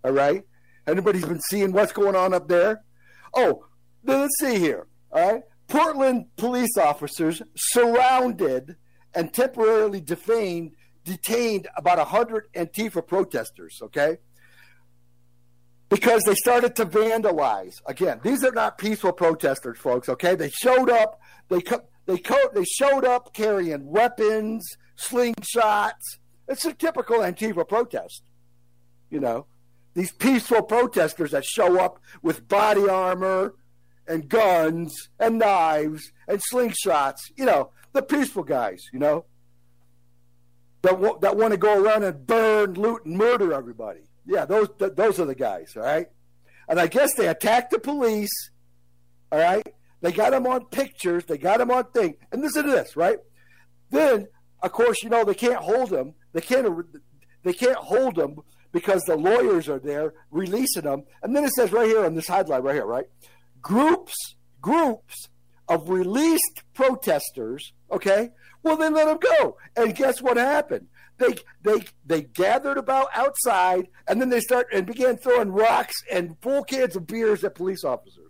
all 0.03 0.11
right, 0.11 0.43
anybody's 0.89 1.25
been 1.25 1.41
seeing 1.49 1.71
what's 1.71 1.93
going 1.93 2.17
on 2.17 2.35
up 2.35 2.49
there? 2.49 2.83
Oh, 3.33 3.67
let's 4.03 4.35
see 4.41 4.59
here. 4.59 4.89
All 5.13 5.33
right. 5.33 5.43
Portland 5.69 6.27
police 6.37 6.77
officers 6.77 7.43
surrounded 7.55 8.77
and 9.15 9.33
temporarily 9.33 10.01
defamed, 10.01 10.73
detained 11.05 11.69
about 11.77 11.99
100 11.99 12.49
Antifa 12.55 13.07
protesters, 13.07 13.79
okay? 13.83 14.19
Because 15.89 16.25
they 16.25 16.35
started 16.35 16.75
to 16.77 16.87
vandalize. 16.87 17.75
Again, 17.87 18.21
these 18.23 18.43
are 18.43 18.53
not 18.53 18.77
peaceful 18.77 19.13
protesters, 19.13 19.79
folks, 19.79 20.09
okay? 20.09 20.35
They 20.35 20.51
showed 20.51 20.91
up, 20.91 21.21
they 21.49 21.61
they 22.07 22.19
co- 22.19 22.51
they 22.55 22.65
showed 22.65 23.05
up 23.05 23.33
carrying 23.33 23.87
weapons, 23.87 24.67
slingshots. 24.97 26.19
It's 26.49 26.65
a 26.65 26.73
typical 26.73 27.19
Antifa 27.19 27.69
protest. 27.69 28.23
You 29.11 29.21
know, 29.21 29.47
these 29.95 30.11
peaceful 30.13 30.63
protesters 30.63 31.31
that 31.31 31.45
show 31.45 31.81
up 31.81 32.01
with 32.21 32.49
body 32.49 32.89
armor, 32.89 33.55
and 34.09 34.29
guns 34.29 35.09
and 35.19 35.39
knives 35.39 36.13
and 36.29 36.41
slingshots. 36.53 37.21
You 37.37 37.45
know, 37.45 37.71
the 37.93 38.03
peaceful 38.03 38.45
guys. 38.45 38.83
You 38.93 38.99
know, 38.99 39.25
that 40.83 40.93
w- 40.93 41.19
that 41.21 41.37
want 41.37 41.53
to 41.53 41.57
go 41.57 41.83
around 41.83 42.05
and 42.05 42.27
burn, 42.27 42.75
loot, 42.75 43.05
and 43.05 43.17
murder 43.17 43.53
everybody. 43.53 44.01
Yeah, 44.27 44.45
those 44.45 44.69
th- 44.79 44.93
those 44.97 45.21
are 45.21 45.25
the 45.25 45.35
guys. 45.35 45.75
All 45.77 45.83
right, 45.83 46.09
and 46.69 46.81
I 46.81 46.87
guess 46.87 47.15
they 47.15 47.29
attacked 47.29 47.71
the 47.71 47.79
police. 47.79 48.51
All 49.31 49.39
right, 49.39 49.67
they 50.01 50.13
got 50.13 50.31
them 50.31 50.47
on 50.47 50.67
pictures. 50.67 51.25
They 51.25 51.39
got 51.39 51.59
them 51.59 51.71
on 51.71 51.85
thing. 51.93 52.17
And 52.33 52.43
listen 52.43 52.65
to 52.65 52.71
this, 52.71 52.97
right? 52.97 53.19
Then, 53.91 54.27
of 54.63 54.73
course, 54.73 55.03
you 55.03 55.11
know 55.11 55.25
they 55.25 55.35
can't 55.35 55.57
hold 55.57 55.91
them. 55.91 56.15
They 56.33 56.41
can't. 56.41 56.69
They 57.45 57.53
can't 57.53 57.77
hold 57.77 58.17
them 58.17 58.37
because 58.73 59.03
the 59.03 59.17
lawyers 59.17 59.69
are 59.69 59.79
there 59.79 60.13
releasing 60.31 60.83
them. 60.83 61.05
And 61.23 61.35
then 61.35 61.45
it 61.45 61.53
says 61.53 61.73
right 61.73 61.87
here 61.87 62.05
on 62.05 62.15
this 62.15 62.29
headline 62.29 62.63
right 62.63 62.75
here, 62.75 62.87
right? 62.87 63.07
groups 63.63 64.15
groups 64.61 65.29
of 65.69 65.89
released 65.89 66.63
protesters 66.73 67.73
okay 67.91 68.31
well 68.67 68.77
then 68.77 68.93
let 68.93 69.07
them 69.07 69.19
go 69.39 69.57
and 69.77 69.95
guess 69.95 70.21
what 70.21 70.37
happened 70.37 70.87
they 71.19 71.35
they 71.63 71.85
they 72.05 72.23
gathered 72.23 72.79
about 72.79 73.09
outside, 73.15 73.89
and 74.07 74.21
then 74.21 74.29
they 74.29 74.41
start 74.41 74.69
and 74.73 74.87
began 74.87 75.17
throwing 75.17 75.51
rocks 75.51 75.95
and 76.11 76.37
full 76.43 76.63
cans 76.65 76.97
of 76.97 77.07
beers 77.07 77.43
at 77.45 77.55
police 77.55 77.85
officers. 77.85 78.23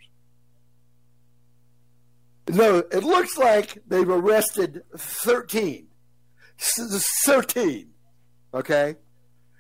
No, 2.49 2.79
it 2.79 3.03
looks 3.03 3.37
like 3.37 3.79
they've 3.89 4.09
arrested 4.09 4.83
thirteen. 4.97 5.89
Thirteen. 6.59 7.91
Okay. 8.55 8.97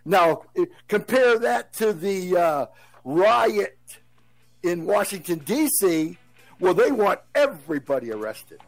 Now 0.04 0.42
compare 0.86 1.38
that 1.40 1.72
to 1.74 1.92
the 1.92 2.36
uh, 2.36 2.66
riot 3.02 3.78
in 4.62 4.86
Washington 4.86 5.40
D.C., 5.40 6.16
Well, 6.60 6.74
they 6.74 6.92
want 6.92 7.20
everybody 7.34 8.12
arrested. 8.12 8.60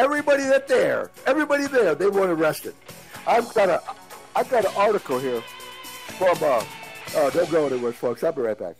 Everybody 0.00 0.44
that 0.44 0.66
there, 0.66 1.10
everybody 1.26 1.66
there, 1.66 1.94
they 1.94 2.08
want 2.08 2.30
arrested. 2.30 2.74
I've 3.26 3.52
got 3.52 3.68
a, 3.68 3.82
I've 4.34 4.48
got 4.48 4.64
an 4.64 4.72
article 4.74 5.18
here 5.18 5.42
from. 5.42 6.38
Uh, 6.40 6.64
uh, 7.14 7.28
don't 7.28 7.50
go 7.50 7.66
anywhere, 7.66 7.92
folks. 7.92 8.24
I'll 8.24 8.32
be 8.32 8.40
right 8.40 8.58
back. 8.58 8.76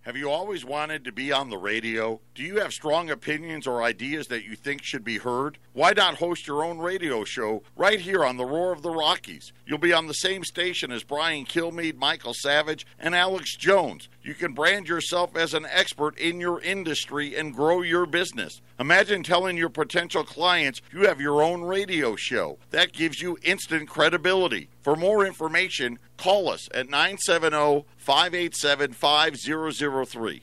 Have 0.00 0.16
you 0.16 0.30
always 0.30 0.64
wanted 0.64 1.04
to 1.04 1.12
be 1.12 1.30
on 1.30 1.50
the 1.50 1.58
radio? 1.58 2.22
Do 2.34 2.42
you 2.42 2.58
have 2.58 2.72
strong 2.72 3.10
opinions 3.10 3.64
or 3.64 3.84
ideas 3.84 4.26
that 4.26 4.44
you 4.44 4.56
think 4.56 4.82
should 4.82 5.04
be 5.04 5.18
heard? 5.18 5.56
Why 5.72 5.92
not 5.92 6.16
host 6.16 6.48
your 6.48 6.64
own 6.64 6.78
radio 6.78 7.22
show 7.22 7.62
right 7.76 8.00
here 8.00 8.24
on 8.24 8.38
the 8.38 8.44
Roar 8.44 8.72
of 8.72 8.82
the 8.82 8.90
Rockies? 8.90 9.52
You'll 9.64 9.78
be 9.78 9.92
on 9.92 10.08
the 10.08 10.14
same 10.14 10.42
station 10.42 10.90
as 10.90 11.04
Brian 11.04 11.44
Kilmeade, 11.44 11.94
Michael 11.94 12.34
Savage, 12.34 12.88
and 12.98 13.14
Alex 13.14 13.54
Jones. 13.56 14.08
You 14.20 14.34
can 14.34 14.52
brand 14.52 14.88
yourself 14.88 15.36
as 15.36 15.54
an 15.54 15.64
expert 15.70 16.18
in 16.18 16.40
your 16.40 16.60
industry 16.60 17.36
and 17.36 17.54
grow 17.54 17.82
your 17.82 18.04
business. 18.04 18.60
Imagine 18.80 19.22
telling 19.22 19.56
your 19.56 19.68
potential 19.68 20.24
clients 20.24 20.82
you 20.92 21.06
have 21.06 21.20
your 21.20 21.40
own 21.40 21.62
radio 21.62 22.16
show. 22.16 22.58
That 22.70 22.92
gives 22.92 23.22
you 23.22 23.38
instant 23.44 23.88
credibility. 23.88 24.70
For 24.82 24.96
more 24.96 25.24
information, 25.24 26.00
call 26.16 26.48
us 26.48 26.68
at 26.74 26.90
970 26.90 27.84
587 27.96 28.92
5003. 28.92 30.42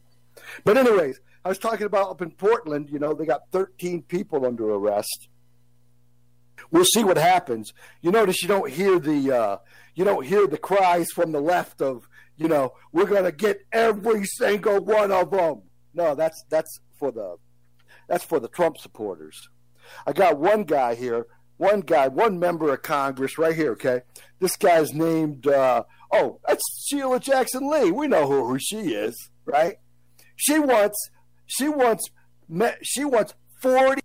But 0.64 0.76
anyways, 0.78 1.20
I 1.44 1.48
was 1.48 1.58
talking 1.58 1.86
about 1.86 2.10
up 2.10 2.22
in 2.22 2.30
Portland. 2.30 2.88
You 2.90 2.98
know, 2.98 3.12
they 3.12 3.26
got 3.26 3.42
13 3.52 4.02
people 4.02 4.46
under 4.46 4.70
arrest. 4.70 5.28
We'll 6.70 6.84
see 6.84 7.04
what 7.04 7.16
happens. 7.16 7.72
You 8.00 8.10
notice 8.10 8.42
you 8.42 8.48
don't 8.48 8.70
hear 8.70 8.98
the 8.98 9.32
uh, 9.32 9.56
you 9.94 10.04
don't 10.04 10.26
hear 10.26 10.46
the 10.46 10.58
cries 10.58 11.10
from 11.10 11.32
the 11.32 11.40
left 11.40 11.80
of 11.80 12.08
you 12.36 12.48
know 12.48 12.74
we're 12.92 13.06
gonna 13.06 13.32
get 13.32 13.66
every 13.72 14.24
single 14.24 14.84
one 14.84 15.12
of 15.12 15.30
them. 15.30 15.62
No, 15.94 16.14
that's 16.14 16.44
that's 16.48 16.80
for 16.98 17.10
the 17.10 17.36
that's 18.08 18.24
for 18.24 18.40
the 18.40 18.48
Trump 18.48 18.78
supporters. 18.78 19.48
I 20.06 20.12
got 20.12 20.38
one 20.38 20.64
guy 20.64 20.94
here, 20.94 21.26
one 21.56 21.80
guy, 21.80 22.08
one 22.08 22.38
member 22.38 22.72
of 22.72 22.82
Congress 22.82 23.38
right 23.38 23.54
here. 23.54 23.72
Okay, 23.72 24.02
this 24.38 24.56
guy's 24.56 24.92
named. 24.92 25.46
Uh, 25.46 25.84
oh, 26.12 26.40
that's 26.46 26.62
Sheila 26.86 27.20
Jackson 27.20 27.70
Lee. 27.70 27.90
We 27.90 28.08
know 28.08 28.26
who, 28.26 28.46
who 28.46 28.58
she 28.58 28.94
is, 28.94 29.30
right? 29.44 29.76
She 30.36 30.58
wants 30.58 31.10
she 31.46 31.68
wants 31.68 32.10
she 32.82 33.04
wants 33.04 33.34
40 33.60 34.02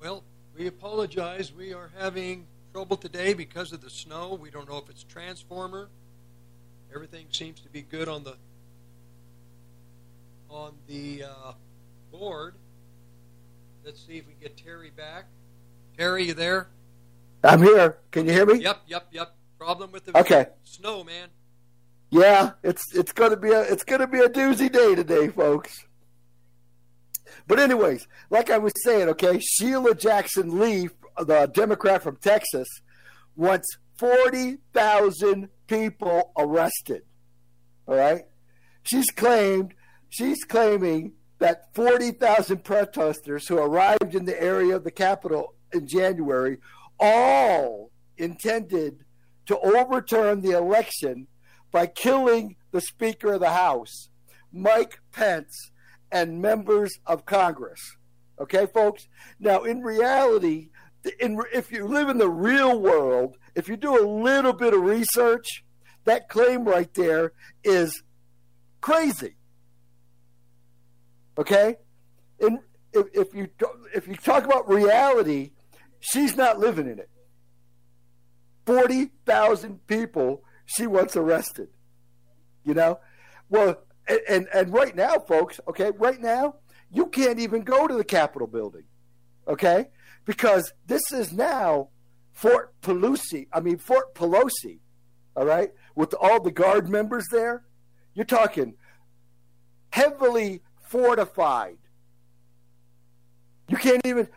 Well, 0.00 0.24
we 0.56 0.70
apologize. 1.18 1.52
We 1.52 1.74
are 1.74 1.90
having 1.98 2.46
trouble 2.72 2.96
today 2.96 3.34
because 3.34 3.72
of 3.72 3.80
the 3.80 3.90
snow. 3.90 4.38
We 4.40 4.50
don't 4.50 4.68
know 4.68 4.78
if 4.78 4.88
it's 4.88 5.02
transformer. 5.02 5.88
Everything 6.94 7.26
seems 7.30 7.60
to 7.60 7.68
be 7.68 7.82
good 7.82 8.08
on 8.08 8.24
the 8.24 8.36
on 10.48 10.74
the 10.86 11.24
uh, 11.24 11.52
board. 12.12 12.54
Let's 13.84 14.04
see 14.06 14.16
if 14.16 14.26
we 14.26 14.34
get 14.40 14.56
Terry 14.56 14.90
back. 14.90 15.26
Terry, 15.96 16.24
you 16.24 16.34
there? 16.34 16.68
I'm 17.44 17.62
here. 17.62 17.98
Can 18.10 18.26
you 18.26 18.32
hear 18.32 18.46
me? 18.46 18.60
Yep, 18.60 18.82
yep, 18.86 19.06
yep. 19.10 19.34
Problem 19.58 19.90
with 19.92 20.06
the 20.06 20.16
Okay. 20.16 20.46
snow, 20.64 21.02
man. 21.04 21.28
Yeah, 22.10 22.52
it's 22.62 22.94
it's 22.94 23.12
gonna 23.12 23.36
be 23.36 23.50
a 23.50 23.60
it's 23.60 23.84
gonna 23.84 24.06
be 24.06 24.20
a 24.20 24.28
doozy 24.28 24.72
day 24.72 24.94
today, 24.94 25.28
folks. 25.28 25.84
But 27.46 27.58
anyways, 27.58 28.06
like 28.30 28.50
I 28.50 28.58
was 28.58 28.72
saying, 28.84 29.08
okay, 29.10 29.38
Sheila 29.38 29.94
Jackson 29.94 30.58
Lee, 30.58 30.88
the 31.18 31.50
Democrat 31.52 32.02
from 32.02 32.16
Texas, 32.16 32.68
wants 33.36 33.66
forty 33.96 34.58
thousand 34.72 35.48
people 35.66 36.32
arrested. 36.38 37.02
All 37.86 37.96
right, 37.96 38.24
she's 38.82 39.10
claimed 39.10 39.74
she's 40.08 40.44
claiming 40.44 41.12
that 41.38 41.74
forty 41.74 42.10
thousand 42.10 42.64
protesters 42.64 43.48
who 43.48 43.58
arrived 43.58 44.14
in 44.14 44.24
the 44.24 44.40
area 44.42 44.76
of 44.76 44.84
the 44.84 44.90
Capitol 44.90 45.54
in 45.72 45.86
January 45.86 46.58
all 46.98 47.90
intended 48.16 49.04
to 49.46 49.58
overturn 49.58 50.40
the 50.40 50.50
election 50.50 51.26
by 51.70 51.86
killing 51.86 52.56
the 52.70 52.80
Speaker 52.80 53.34
of 53.34 53.40
the 53.40 53.50
House, 53.50 54.10
Mike 54.52 55.00
Pence, 55.12 55.70
and 56.10 56.40
members 56.40 56.98
of 57.06 57.26
Congress. 57.26 57.96
Okay, 58.40 58.66
folks? 58.66 59.08
Now, 59.40 59.64
in 59.64 59.82
reality, 59.82 60.68
in, 61.20 61.40
if 61.52 61.72
you 61.72 61.86
live 61.86 62.08
in 62.08 62.18
the 62.18 62.30
real 62.30 62.78
world, 62.80 63.36
if 63.54 63.68
you 63.68 63.76
do 63.76 64.00
a 64.00 64.04
little 64.06 64.52
bit 64.52 64.74
of 64.74 64.80
research, 64.80 65.64
that 66.04 66.28
claim 66.28 66.64
right 66.64 66.92
there 66.94 67.32
is 67.64 68.02
crazy. 68.80 69.36
Okay? 71.36 71.76
And 72.40 72.60
if, 72.92 73.06
if 73.12 73.34
you 73.34 73.48
if 73.94 74.08
you 74.08 74.16
talk 74.16 74.44
about 74.44 74.68
reality, 74.68 75.52
she's 76.00 76.36
not 76.36 76.58
living 76.58 76.86
in 76.86 76.98
it. 76.98 77.10
Forty 78.64 79.10
thousand 79.26 79.86
people 79.86 80.42
she 80.64 80.86
wants 80.86 81.16
arrested. 81.16 81.68
You 82.64 82.74
know, 82.74 83.00
well, 83.48 83.78
and, 84.08 84.20
and 84.28 84.48
and 84.54 84.72
right 84.72 84.94
now, 84.94 85.18
folks. 85.18 85.60
Okay, 85.68 85.90
right 85.98 86.20
now 86.20 86.56
you 86.90 87.06
can't 87.06 87.38
even 87.38 87.62
go 87.62 87.86
to 87.86 87.94
the 87.94 88.04
Capitol 88.04 88.46
building. 88.46 88.84
Okay, 89.46 89.88
because 90.24 90.72
this 90.86 91.12
is 91.12 91.32
now 91.32 91.88
Fort 92.32 92.80
Pelosi. 92.82 93.48
I 93.52 93.60
mean 93.60 93.78
Fort 93.78 94.14
Pelosi. 94.14 94.78
All 95.36 95.46
right, 95.46 95.70
with 95.94 96.14
all 96.20 96.40
the 96.40 96.50
guard 96.50 96.88
members 96.88 97.26
there, 97.30 97.64
you're 98.14 98.24
talking 98.24 98.74
heavily 99.90 100.62
fortified. 100.80 101.78
You 103.68 103.76
can't 103.76 104.04
even 104.04 104.28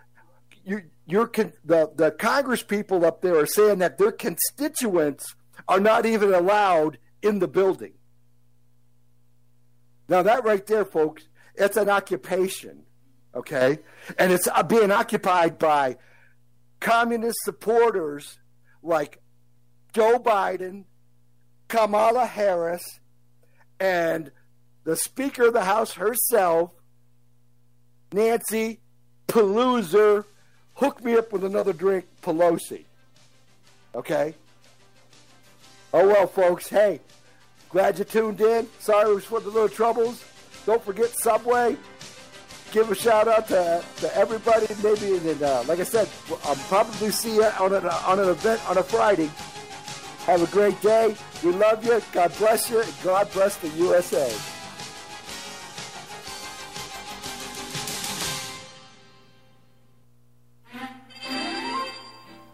you 0.63 0.83
you're 1.05 1.27
con- 1.27 1.53
the 1.63 1.91
the 1.95 2.11
Congress 2.11 2.63
people 2.63 3.05
up 3.05 3.21
there 3.21 3.37
are 3.37 3.45
saying 3.45 3.79
that 3.79 3.97
their 3.97 4.11
constituents 4.11 5.35
are 5.67 5.79
not 5.79 6.05
even 6.05 6.33
allowed 6.33 6.97
in 7.21 7.39
the 7.39 7.47
building. 7.47 7.93
Now 10.11 10.23
that 10.23 10.43
right 10.43 10.67
there, 10.67 10.83
folks, 10.83 11.23
it's 11.55 11.77
an 11.77 11.87
occupation, 11.87 12.83
okay, 13.33 13.79
and 14.19 14.33
it's 14.33 14.45
uh, 14.45 14.61
being 14.61 14.91
occupied 14.91 15.57
by 15.57 15.95
communist 16.81 17.37
supporters 17.45 18.37
like 18.83 19.21
Joe 19.93 20.19
Biden, 20.19 20.83
Kamala 21.69 22.25
Harris, 22.25 22.83
and 23.79 24.33
the 24.83 24.97
Speaker 24.97 25.47
of 25.47 25.53
the 25.53 25.63
House 25.63 25.93
herself, 25.93 26.71
Nancy 28.11 28.81
Pelosi, 29.29 30.25
hook 30.73 31.01
me 31.05 31.15
up 31.15 31.31
with 31.31 31.45
another 31.45 31.71
drink, 31.71 32.05
Pelosi. 32.21 32.83
Okay? 33.95 34.35
Oh 35.93 36.05
well, 36.05 36.27
folks. 36.27 36.67
Hey, 36.67 36.99
glad 37.71 37.97
you 37.97 38.05
tuned 38.05 38.41
in. 38.41 38.67
Sorry 38.79 39.19
for 39.21 39.39
the 39.39 39.49
little 39.49 39.69
troubles. 39.69 40.23
Don't 40.65 40.83
forget 40.83 41.09
Subway. 41.09 41.77
Give 42.71 42.89
a 42.89 42.95
shout 42.95 43.27
out 43.27 43.47
to, 43.49 43.83
to 43.97 44.15
everybody. 44.15 44.67
Maybe, 44.81 45.17
and 45.29 45.43
uh, 45.43 45.63
like 45.67 45.79
I 45.79 45.83
said, 45.83 46.07
I'll 46.45 46.55
probably 46.55 47.11
see 47.11 47.35
you 47.35 47.43
on 47.43 47.73
an, 47.73 47.85
on 47.85 48.19
an 48.19 48.29
event 48.29 48.61
on 48.69 48.77
a 48.77 48.83
Friday. 48.83 49.29
Have 50.25 50.41
a 50.41 50.51
great 50.51 50.79
day. 50.81 51.15
We 51.43 51.51
love 51.51 51.83
you. 51.83 52.01
God 52.13 52.31
bless 52.37 52.69
you. 52.69 52.83
God 53.03 53.31
bless 53.33 53.57
the 53.57 53.69
USA. 53.69 54.50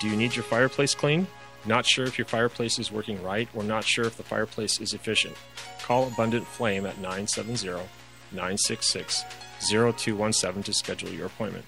Do 0.00 0.08
you 0.08 0.16
need 0.16 0.36
your 0.36 0.44
fireplace 0.44 0.94
cleaned? 0.94 1.26
Not 1.66 1.84
sure 1.84 2.04
if 2.04 2.18
your 2.18 2.24
fireplace 2.24 2.78
is 2.78 2.92
working 2.92 3.22
right 3.22 3.48
or 3.54 3.64
not 3.64 3.84
sure 3.84 4.04
if 4.04 4.16
the 4.16 4.22
fireplace 4.22 4.80
is 4.80 4.94
efficient? 4.94 5.36
Call 5.82 6.06
Abundant 6.06 6.46
Flame 6.46 6.86
at 6.86 6.98
970 6.98 7.66
966 8.32 9.24
0217 9.60 10.62
to 10.62 10.72
schedule 10.72 11.10
your 11.10 11.26
appointment. 11.26 11.64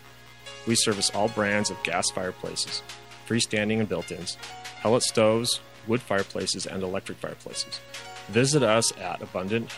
We 0.67 0.75
service 0.77 1.11
all 1.11 1.29
brands 1.29 1.71
of 1.71 1.83
gas 1.83 2.11
fireplaces, 2.11 2.83
freestanding 3.29 3.81
and 3.81 3.89
built 3.89 4.13
ins, 4.13 4.37
pellet 4.81 5.03
stoves, 5.03 5.61
wood 5.87 6.01
fireplaces, 6.01 6.67
and 6.67 6.83
electric 6.83 7.19
fireplaces. 7.19 7.81
Visit 8.29 8.63
us 8.63 8.97
at 8.99 9.23
Abundant 9.23 9.71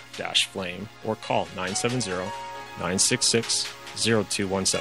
Flame 0.51 0.89
or 1.05 1.17
call 1.17 1.47
970 1.57 2.11
966 2.79 3.73
0217. 3.97 4.81